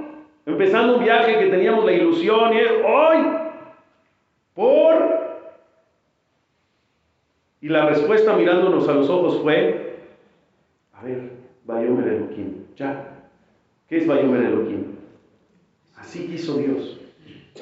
[0.45, 3.17] empezando un viaje que teníamos la ilusión es hoy,
[4.53, 5.21] por...
[7.61, 9.99] Y la respuesta mirándonos a los ojos fue,
[10.93, 11.31] a ver,
[11.65, 13.19] Bayomer Elohim, ya.
[13.87, 14.95] ¿Qué es Bayomer Elohim?
[15.95, 16.99] Así quiso Dios.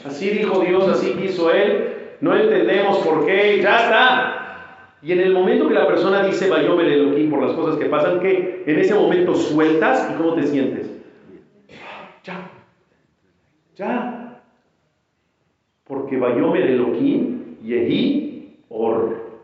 [0.06, 1.96] Así dijo Dios, así quiso Él.
[2.22, 4.40] No entendemos por qué, ya está.
[5.02, 8.20] Y en el momento que la persona dice Bayomer Elohim por las cosas que pasan,
[8.20, 10.99] que en ese momento sueltas y cómo te sientes.
[13.80, 14.42] Ya.
[15.86, 19.40] Porque Bayomer Elohim, Yehi, Or.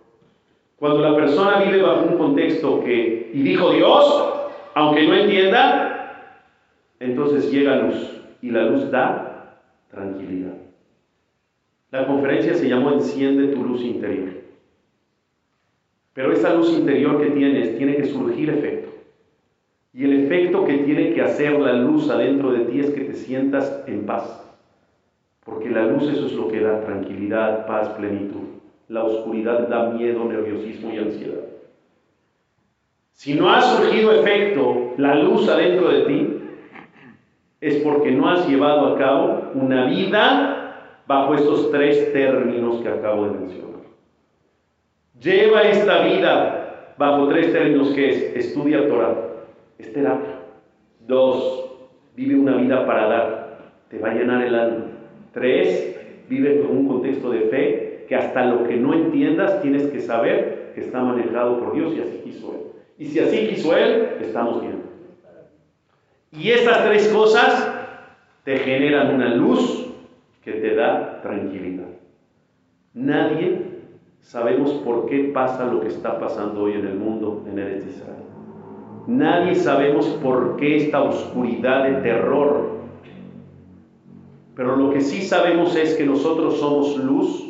[0.75, 4.33] Cuando la persona vive bajo un contexto que, y dijo Dios,
[4.73, 6.41] aunque no entienda,
[6.99, 8.21] entonces llega luz.
[8.41, 10.53] Y la luz da tranquilidad.
[11.91, 14.33] La conferencia se llamó Enciende tu luz interior.
[16.13, 18.84] Pero esa luz interior que tienes tiene que surgir efecto.
[20.35, 24.05] Efecto que tiene que hacer la luz adentro de ti es que te sientas en
[24.05, 24.43] paz.
[25.45, 28.59] Porque la luz eso es lo que da tranquilidad, paz, plenitud.
[28.89, 31.39] La oscuridad da miedo, nerviosismo y ansiedad.
[33.13, 36.39] Si no ha surgido efecto la luz adentro de ti,
[37.61, 43.25] es porque no has llevado a cabo una vida bajo estos tres términos que acabo
[43.25, 43.81] de mencionar.
[45.17, 49.34] Lleva esta vida bajo tres términos que es estudia Torah,
[49.77, 50.39] es terapia.
[51.07, 51.71] Dos,
[52.15, 53.57] vive una vida para dar,
[53.89, 54.85] te va a llenar el alma.
[55.33, 55.97] Tres,
[56.29, 60.71] vive con un contexto de fe que hasta lo que no entiendas tienes que saber
[60.75, 62.61] que está manejado por Dios y así quiso Él.
[62.97, 64.83] Y si así quiso Él, estamos bien.
[66.31, 67.71] Y estas tres cosas
[68.43, 69.87] te generan una luz
[70.43, 71.87] que te da tranquilidad.
[72.93, 73.61] Nadie
[74.21, 78.34] sabemos por qué pasa lo que está pasando hoy en el mundo en Eretz Israel.
[79.07, 82.75] Nadie sabemos por qué esta oscuridad de terror.
[84.55, 87.45] Pero lo que sí sabemos es que nosotros somos luz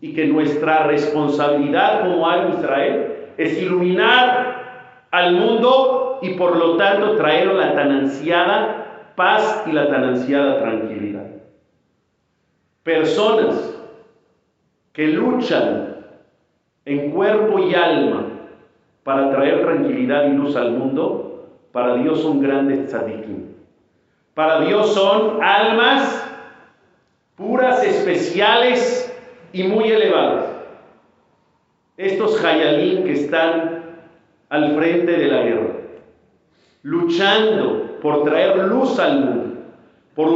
[0.00, 7.16] y que nuestra responsabilidad como alma Israel es iluminar al mundo y por lo tanto
[7.16, 11.26] traer la tan ansiada paz y la tan ansiada tranquilidad.
[12.82, 13.78] Personas
[14.92, 15.96] que luchan
[16.84, 18.23] en cuerpo y alma
[19.04, 23.54] para traer tranquilidad y luz al mundo, para Dios son grandes tzadikim.
[24.34, 26.24] Para Dios son almas
[27.36, 29.14] puras, especiales
[29.52, 30.46] y muy elevadas.
[31.96, 33.82] Estos Hayalín que están
[34.48, 35.74] al frente de la guerra,
[36.82, 39.56] luchando por traer luz al mundo,
[40.14, 40.30] por,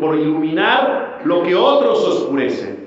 [0.00, 2.84] por iluminar lo que otros oscurecen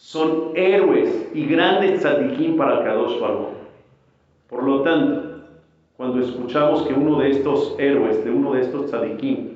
[0.00, 3.59] son héroes y grandes tzadikim para Kadosh Baruch.
[4.50, 5.44] Por lo tanto,
[5.96, 9.50] cuando escuchamos que uno de estos héroes, de uno de estos tzadikim,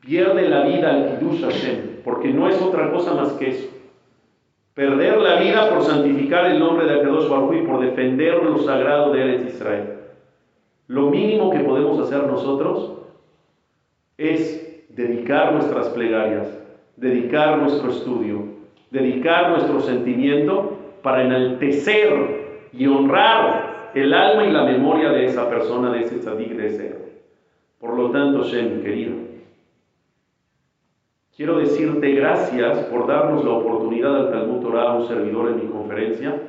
[0.00, 3.68] pierde la vida al Kiddush Hashem, porque no es otra cosa más que eso.
[4.74, 9.12] Perder la vida por santificar el nombre de Kadosh Baruch y por defender lo sagrado
[9.12, 9.94] de Eretz Israel.
[10.86, 12.92] Lo mínimo que podemos hacer nosotros
[14.18, 16.46] es dedicar nuestras plegarias,
[16.96, 18.44] dedicar nuestro estudio,
[18.90, 23.65] dedicar nuestro sentimiento para enaltecer y honrar
[23.96, 27.12] el alma y la memoria de esa persona, de ese tzadik, de ese héroe.
[27.80, 29.14] Por lo tanto, Shem, querido,
[31.34, 36.42] quiero decirte gracias por darnos la oportunidad al Talmud Torah, un servidor en mi conferencia,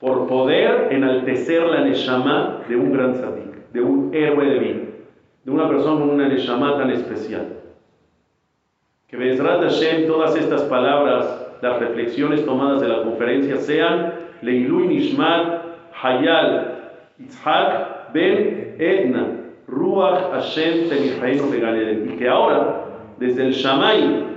[0.00, 4.80] por poder enaltecer la neshama de un gran tzadik, de un héroe de vida,
[5.44, 7.46] de una persona con una neshama tan especial.
[9.06, 15.62] Que Bezrat Hashem, todas estas palabras las reflexiones tomadas de la conferencia sean Leilui Nishmat
[16.02, 16.71] Hayal
[17.24, 19.26] Itzhak Ben Edna
[19.66, 22.12] Ruach Hashem Tenijaino Beganeden.
[22.12, 22.84] Y que ahora,
[23.18, 24.32] desde el Shamay,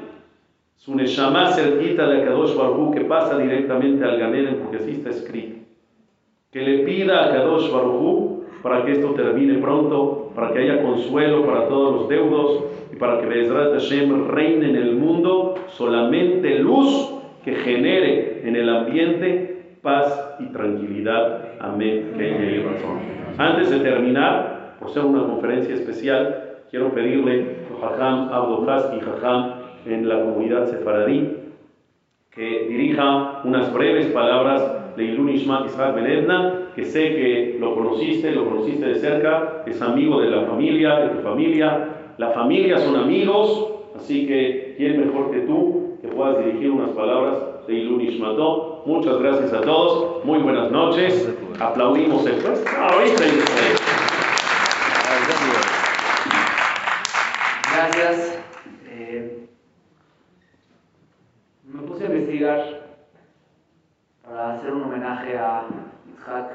[0.86, 5.62] su Neshama cerquita de Kadosh Baruch que pasa directamente al Ganeden, porque así está escrito,
[6.52, 11.46] que le pida a Kadosh Baruch para que esto termine pronto, para que haya consuelo
[11.46, 17.14] para todos los deudos y para que Bezrat Hashem reine en el mundo solamente luz
[17.44, 19.45] que genere en el ambiente
[19.86, 21.54] paz y tranquilidad.
[21.62, 22.14] Amén.
[22.18, 23.00] Que razón.
[23.38, 28.66] Antes de terminar, por ser una conferencia especial, quiero pedirle a Jajam Abdo
[28.98, 29.54] y Jajam
[29.86, 31.38] en la comunidad sefaradí
[32.32, 38.32] que dirija unas breves palabras de Ilun Ishmat Isaac Benedna, que sé que lo conociste,
[38.32, 41.90] lo conociste de cerca, es amigo de la familia, de tu familia.
[42.18, 47.66] La familia son amigos, así que ¿quién mejor que tú que puedas dirigir unas palabras
[47.68, 48.75] de Ilun Ishmato.
[48.86, 51.28] Muchas gracias a todos, muy buenas noches.
[51.60, 52.40] Aplaudimos el
[57.74, 58.40] Gracias.
[58.88, 59.48] Eh,
[61.64, 62.64] me puse a investigar
[64.24, 65.64] para hacer un homenaje a
[66.14, 66.52] Itzhak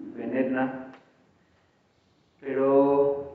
[0.00, 0.92] Benetna,
[2.40, 3.30] pero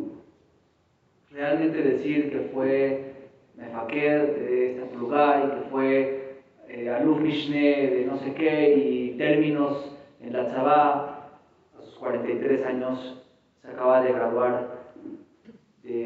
[1.31, 6.23] realmente decir que fue Mefaker de este lugar y que fue
[6.75, 9.91] eh, alumno de no sé qué y términos
[10.53, 11.29] Chabá,
[11.77, 13.23] a sus 43 años
[13.61, 14.83] se acaba de graduar,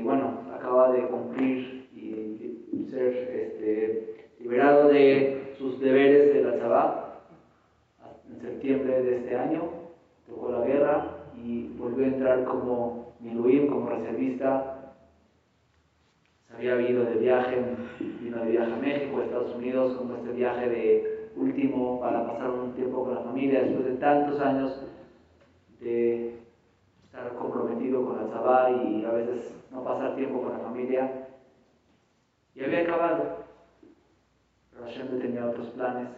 [0.04, 7.20] bueno, acaba de cumplir y, ser este, liberado de sus deberes de la Chabá
[8.30, 9.64] en septiembre de este año,
[10.28, 14.78] tocó la guerra y volvió a entrar como Miluim, como reservista
[16.58, 17.58] había ido de viaje,
[18.20, 22.50] vino de viaje a México, a Estados Unidos, como este viaje de último para pasar
[22.50, 24.84] un tiempo con la familia después de tantos años
[25.80, 26.40] de
[27.04, 31.28] estar comprometido con la Zabá y a veces no pasar tiempo con la familia.
[32.56, 33.44] Y había acabado,
[34.72, 36.10] pero Hashem tenía otros planes.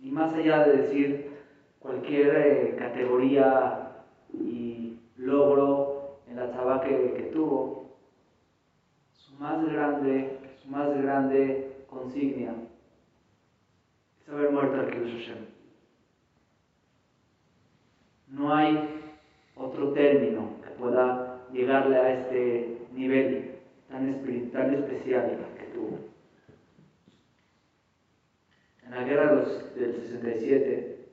[0.00, 1.30] Y más allá de decir
[1.78, 3.92] cualquier eh, categoría
[4.34, 7.94] y logro en la Zabá que, que tuvo,
[9.38, 12.54] más grande, su más grande consignia
[14.22, 15.55] es haber muerto al Kiddush Hashem.
[18.28, 19.00] No hay
[19.54, 23.56] otro término que pueda llegarle a este nivel
[23.88, 24.22] tan,
[24.52, 25.98] tan especial que tuvo.
[28.84, 29.34] En la guerra
[29.74, 31.08] del 67,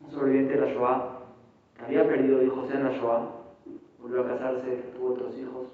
[0.00, 1.18] un sobreviviente de la Shoah,
[1.76, 3.38] que había perdido hijos en la Shoah,
[3.98, 5.68] volvió a casarse, tuvo otros hijos,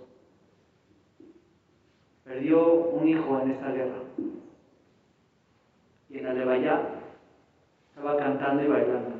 [2.25, 3.99] perdió un hijo en esta guerra.
[6.09, 7.04] Y en Alevaya
[7.95, 9.11] estaba cantando y bailando.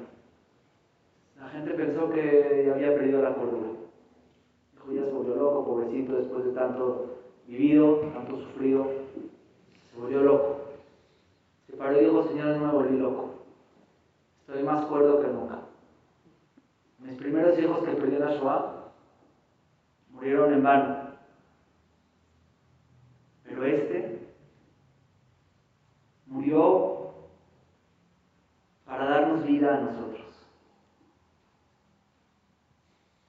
[1.39, 3.69] La gente pensó que había perdido la cordura.
[4.73, 8.87] Dijo, ya se volvió loco, pobrecito, después de tanto vivido, tanto sufrido,
[9.93, 10.61] se volvió loco.
[11.69, 13.31] Se paró y dijo, Señor, no me volví loco.
[14.41, 15.61] Estoy más cuerdo que nunca.
[16.99, 18.93] Mis primeros hijos que perdí en la Shoah
[20.11, 20.97] murieron en vano.
[23.45, 24.29] Pero este
[26.27, 26.94] murió
[29.63, 30.23] a nosotros.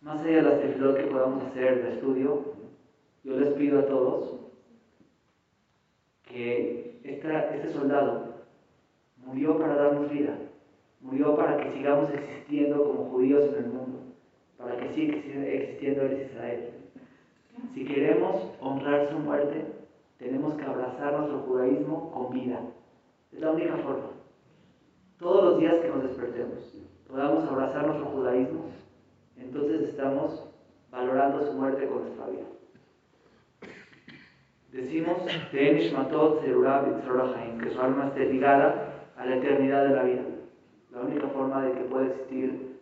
[0.01, 2.53] Más allá de las tefilot que podamos hacer de estudio,
[3.23, 4.39] yo les pido a todos
[6.23, 8.35] que este soldado
[9.25, 10.37] murió para darnos vida,
[11.01, 13.99] murió para que sigamos existiendo como judíos en el mundo,
[14.57, 16.71] para que siga existiendo el Israel.
[17.73, 19.65] Si queremos honrar su muerte,
[20.17, 22.59] tenemos que abrazar nuestro judaísmo con vida.
[23.31, 24.14] Es la única forma.
[25.19, 26.73] Todos los días que nos despertemos,
[27.07, 28.65] podamos abrazar nuestro judaísmo,
[29.37, 30.49] entonces estamos
[30.91, 32.43] valorando su muerte con nuestra vida.
[34.73, 35.17] Decimos,
[37.59, 40.21] que su alma esté ligada a la eternidad de la vida.
[40.91, 42.81] La única forma de que pueda existir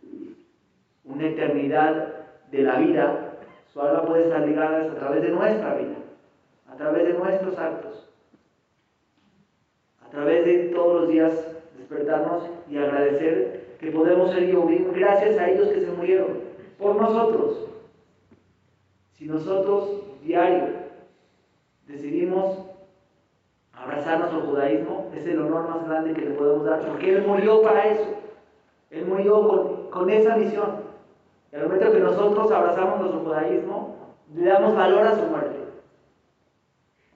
[1.03, 2.13] una eternidad
[2.49, 3.37] de la vida,
[3.71, 5.95] su alma puede estar ligada a través de nuestra vida,
[6.67, 8.09] a través de nuestros actos,
[10.03, 11.52] a través de todos los días
[11.83, 16.39] despertarnos y agradecer que podemos ser Yehudim gracias a ellos que se murieron
[16.79, 17.67] por nosotros.
[19.11, 20.69] Si nosotros diario
[21.87, 22.57] decidimos
[23.73, 27.61] abrazar nuestro judaísmo, es el honor más grande que le podemos dar, porque Él murió
[27.61, 28.07] para eso.
[28.89, 30.83] Él murió con, con esa misión.
[31.51, 33.95] Y al momento que nosotros abrazamos nuestro judaísmo,
[34.33, 35.57] le damos valor a su muerte.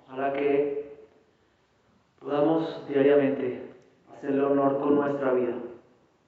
[0.06, 0.98] Ojalá que
[2.20, 3.67] podamos diariamente
[4.18, 5.54] hacerle honor con nuestra vida,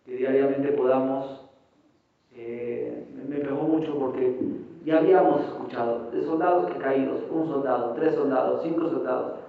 [0.06, 1.50] que diariamente podamos,
[2.34, 4.38] eh, me pegó mucho porque
[4.86, 9.40] ya habíamos escuchado de soldados que caídos, un soldado, tres soldados, cinco soldados.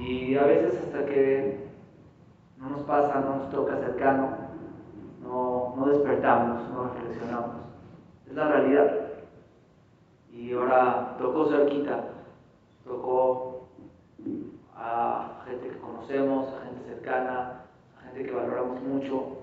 [0.00, 1.66] Y a veces hasta que
[2.58, 4.30] no nos pasa, no nos toca cercano,
[5.22, 7.56] no, no despertamos, no reflexionamos.
[8.26, 9.00] Es la realidad.
[10.32, 12.04] Y ahora tocó cerquita,
[12.84, 13.45] tocó
[14.86, 17.62] a gente que conocemos, a gente cercana,
[17.98, 19.38] a gente que valoramos mucho,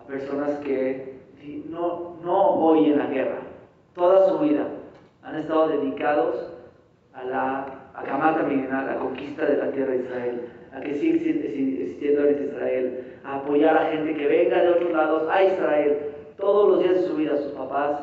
[0.00, 1.16] a personas que
[1.68, 3.38] no, no hoy en la guerra,
[3.94, 4.66] toda su vida
[5.22, 6.52] han estado dedicados
[7.14, 12.26] a la a a la conquista de la tierra de Israel, a que siga existiendo
[12.26, 15.98] en Israel, a apoyar a gente que venga de otros lados a Israel,
[16.36, 18.00] todos los días de su vida, sus papás,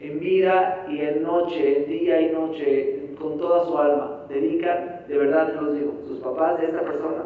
[0.00, 5.18] en vida y en noche, en día y noche, con toda su alma, dedican, de
[5.18, 7.24] verdad te los digo, sus papás de esta persona,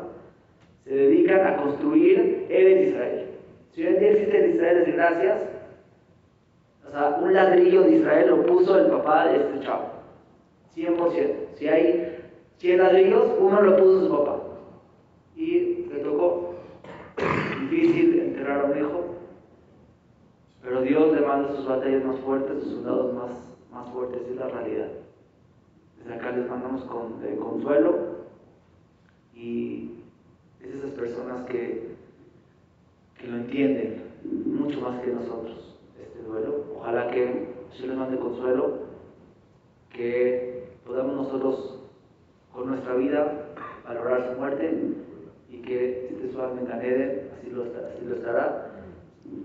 [0.84, 3.26] se dedican a construir el Israel.
[3.72, 5.38] Si hoy en día existe el Israel, es gracias
[6.86, 9.90] o sea, un ladrillo de Israel lo puso el papá de este chavo.
[10.76, 11.34] 100%.
[11.56, 12.18] Si hay
[12.58, 14.40] 100 ladrillos, uno lo puso su papá.
[15.36, 16.54] Y le tocó
[17.60, 19.00] difícil enterrar a un hijo.
[20.62, 23.30] Pero Dios le manda sus batallas más fuertes, sus soldados más,
[23.70, 24.88] más fuertes, es la realidad.
[26.04, 28.14] Desde acá les mandamos con, consuelo
[29.34, 29.90] y
[30.62, 31.96] es esas personas que,
[33.18, 34.04] que lo entienden
[34.46, 35.74] mucho más que nosotros
[36.24, 36.64] duelo.
[36.76, 38.78] Ojalá que Dios les mande consuelo,
[39.90, 41.80] que podamos nosotros
[42.52, 43.54] con nuestra vida
[43.86, 44.94] valorar su muerte
[45.48, 48.72] y que este su alma en así lo, así lo estará,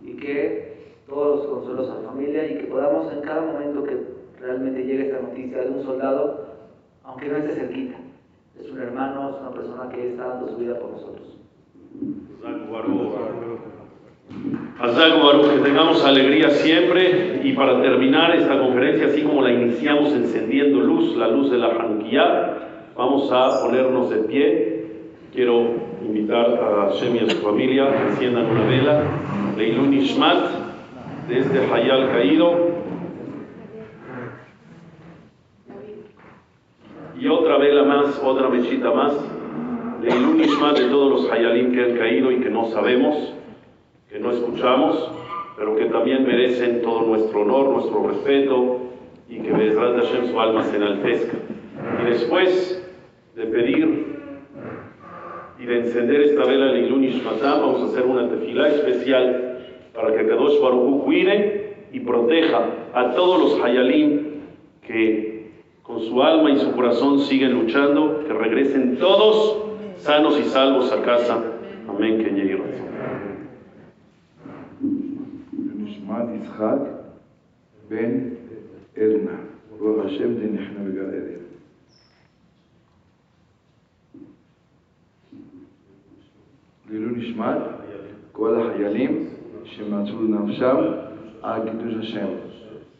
[0.03, 3.97] y que todos los consuelos a la familia y que podamos en cada momento que
[4.39, 6.48] realmente llegue esta noticia de un soldado,
[7.09, 7.97] aunque no esté cerquita,
[8.59, 11.37] es un hermano, es una persona que está dando su vida por nosotros.
[15.49, 21.17] Que tengamos alegría siempre y para terminar esta conferencia, así como la iniciamos encendiendo luz,
[21.17, 24.85] la luz de la Hanukkah, vamos a ponernos de pie.
[25.33, 25.73] Quiero
[26.05, 29.03] invitar a Hashem y a su familia enciendan una vela,
[29.57, 30.49] Leilun Ishmat,
[31.27, 32.68] desde Hayal Caído.
[37.19, 39.13] Y otra vela más, otra mechita más,
[40.01, 43.33] Leilun Ishmat de todos los Hayalim que han caído y que no sabemos
[44.09, 45.11] que no escuchamos,
[45.57, 48.77] pero que también merecen todo nuestro honor, nuestro respeto
[49.27, 51.37] y que Bezrat Hashem su alma se enaltezca.
[52.01, 52.89] Y después
[53.35, 54.17] de pedir
[55.59, 59.59] y de encender esta vela de Ilun Ishmatam, vamos a hacer una tefilá especial
[59.93, 64.21] para que Kadosh Baruch cuide y proteja a todos los Hayalim
[64.81, 65.28] que
[65.88, 69.64] con por su alma y su corazón siguen luchando, que regresen todos
[69.98, 71.42] sanos y salvos a casa.
[71.88, 72.18] Amén.
[72.18, 72.84] Que llegue razón.
[75.76, 76.78] ונשמעת יצחק
[77.88, 78.20] בן
[78.96, 79.36] עדנה,
[79.78, 81.44] ברוך השם תנחנו בגן עדן.
[86.90, 87.56] לעילוי נשמת
[88.32, 89.28] כל החיילים
[89.64, 90.76] שמצאו נפשם
[91.42, 92.26] על קידוש השם.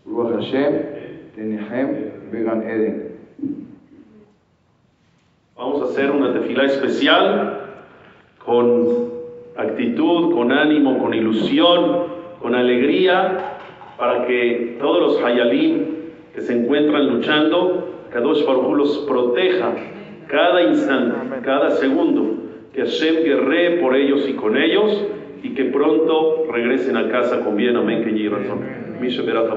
[0.06, 0.72] ברוך השם
[1.34, 1.86] תניחם
[2.33, 3.09] Eden.
[5.57, 7.59] Vamos a hacer una tefila especial
[8.45, 9.09] con
[9.57, 13.57] actitud, con ánimo, con ilusión, con alegría,
[13.97, 15.85] para que todos los hayalim
[16.33, 19.73] que se encuentran luchando, Kadosh Baruj los proteja
[20.27, 22.35] cada instante, cada segundo,
[22.73, 25.05] que Hashem guerree por ellos y con ellos,
[25.43, 28.59] y que pronto regresen a casa con bien, amén, que allí razón.
[28.99, 29.51] Berat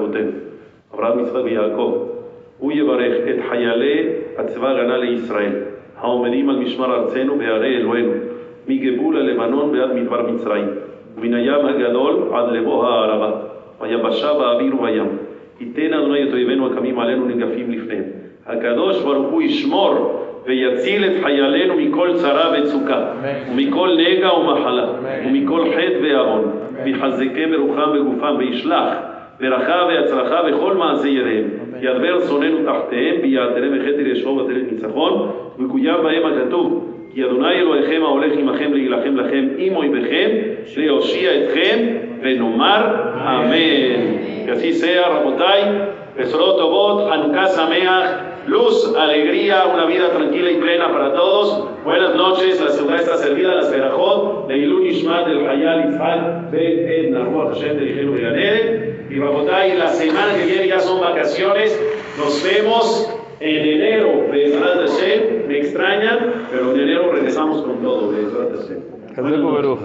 [0.91, 2.12] Abraham Isaac y Jacob.
[2.57, 5.51] הוא יברך את חיילי הצבא ההגנה לישראל,
[5.97, 8.11] העומדים על משמר ארצנו בערי אלוהינו,
[8.67, 10.65] מגבול הלבנון ועד מדבר מצרים,
[11.17, 13.31] ומן הים הגדול עד לבוא הערבה,
[13.81, 15.17] ויבשה באוויר ובים.
[15.59, 18.03] ייתן אדוני את אויבינו הקמים עלינו נגפים לפניהם.
[18.45, 23.05] הקדוש ברוך הוא ישמור ויציל את חיילינו מכל צרה וצוקה,
[23.51, 24.87] ומכל נגע ומחלה,
[25.27, 26.51] ומכל חטא ועוון,
[26.83, 28.87] ויחזקם ברוחם וגופם, וישלח
[29.39, 31.47] ברכה והצלחה בכל מעשה ידיהם.
[31.82, 38.32] ידבר שונאינו תחתיהם, ויעטרם וחטא ישמור ותלת ניצחון, ויקוים בהם הכתוב, כי אדוני אלוהיכם ההולך
[38.38, 40.28] עמכם להילחם לכם עם אויביכם,
[40.76, 41.86] להושיע אתכם,
[42.22, 44.18] ונאמר אמן.
[44.46, 45.62] Que así sea, רבותיי,
[46.16, 48.10] בשורות טובות, חנוכה שמח,
[48.48, 51.68] luz, alegría, una vida tranquila y plena para todos.
[51.84, 56.88] Buenas noches, la ciudad está servida, las Berajot, de Ilun Ishmat, del Hayal Ifal, Ben
[56.88, 59.67] Edna, Ruach Hashem, de y Bogotá.
[59.67, 61.79] La semana que viene ya son vacaciones.
[62.17, 63.09] Nos vemos
[63.39, 64.27] en enero.
[64.31, 68.11] Me extrañan, pero en enero regresamos con todo.
[69.09, 69.77] Hasta luego,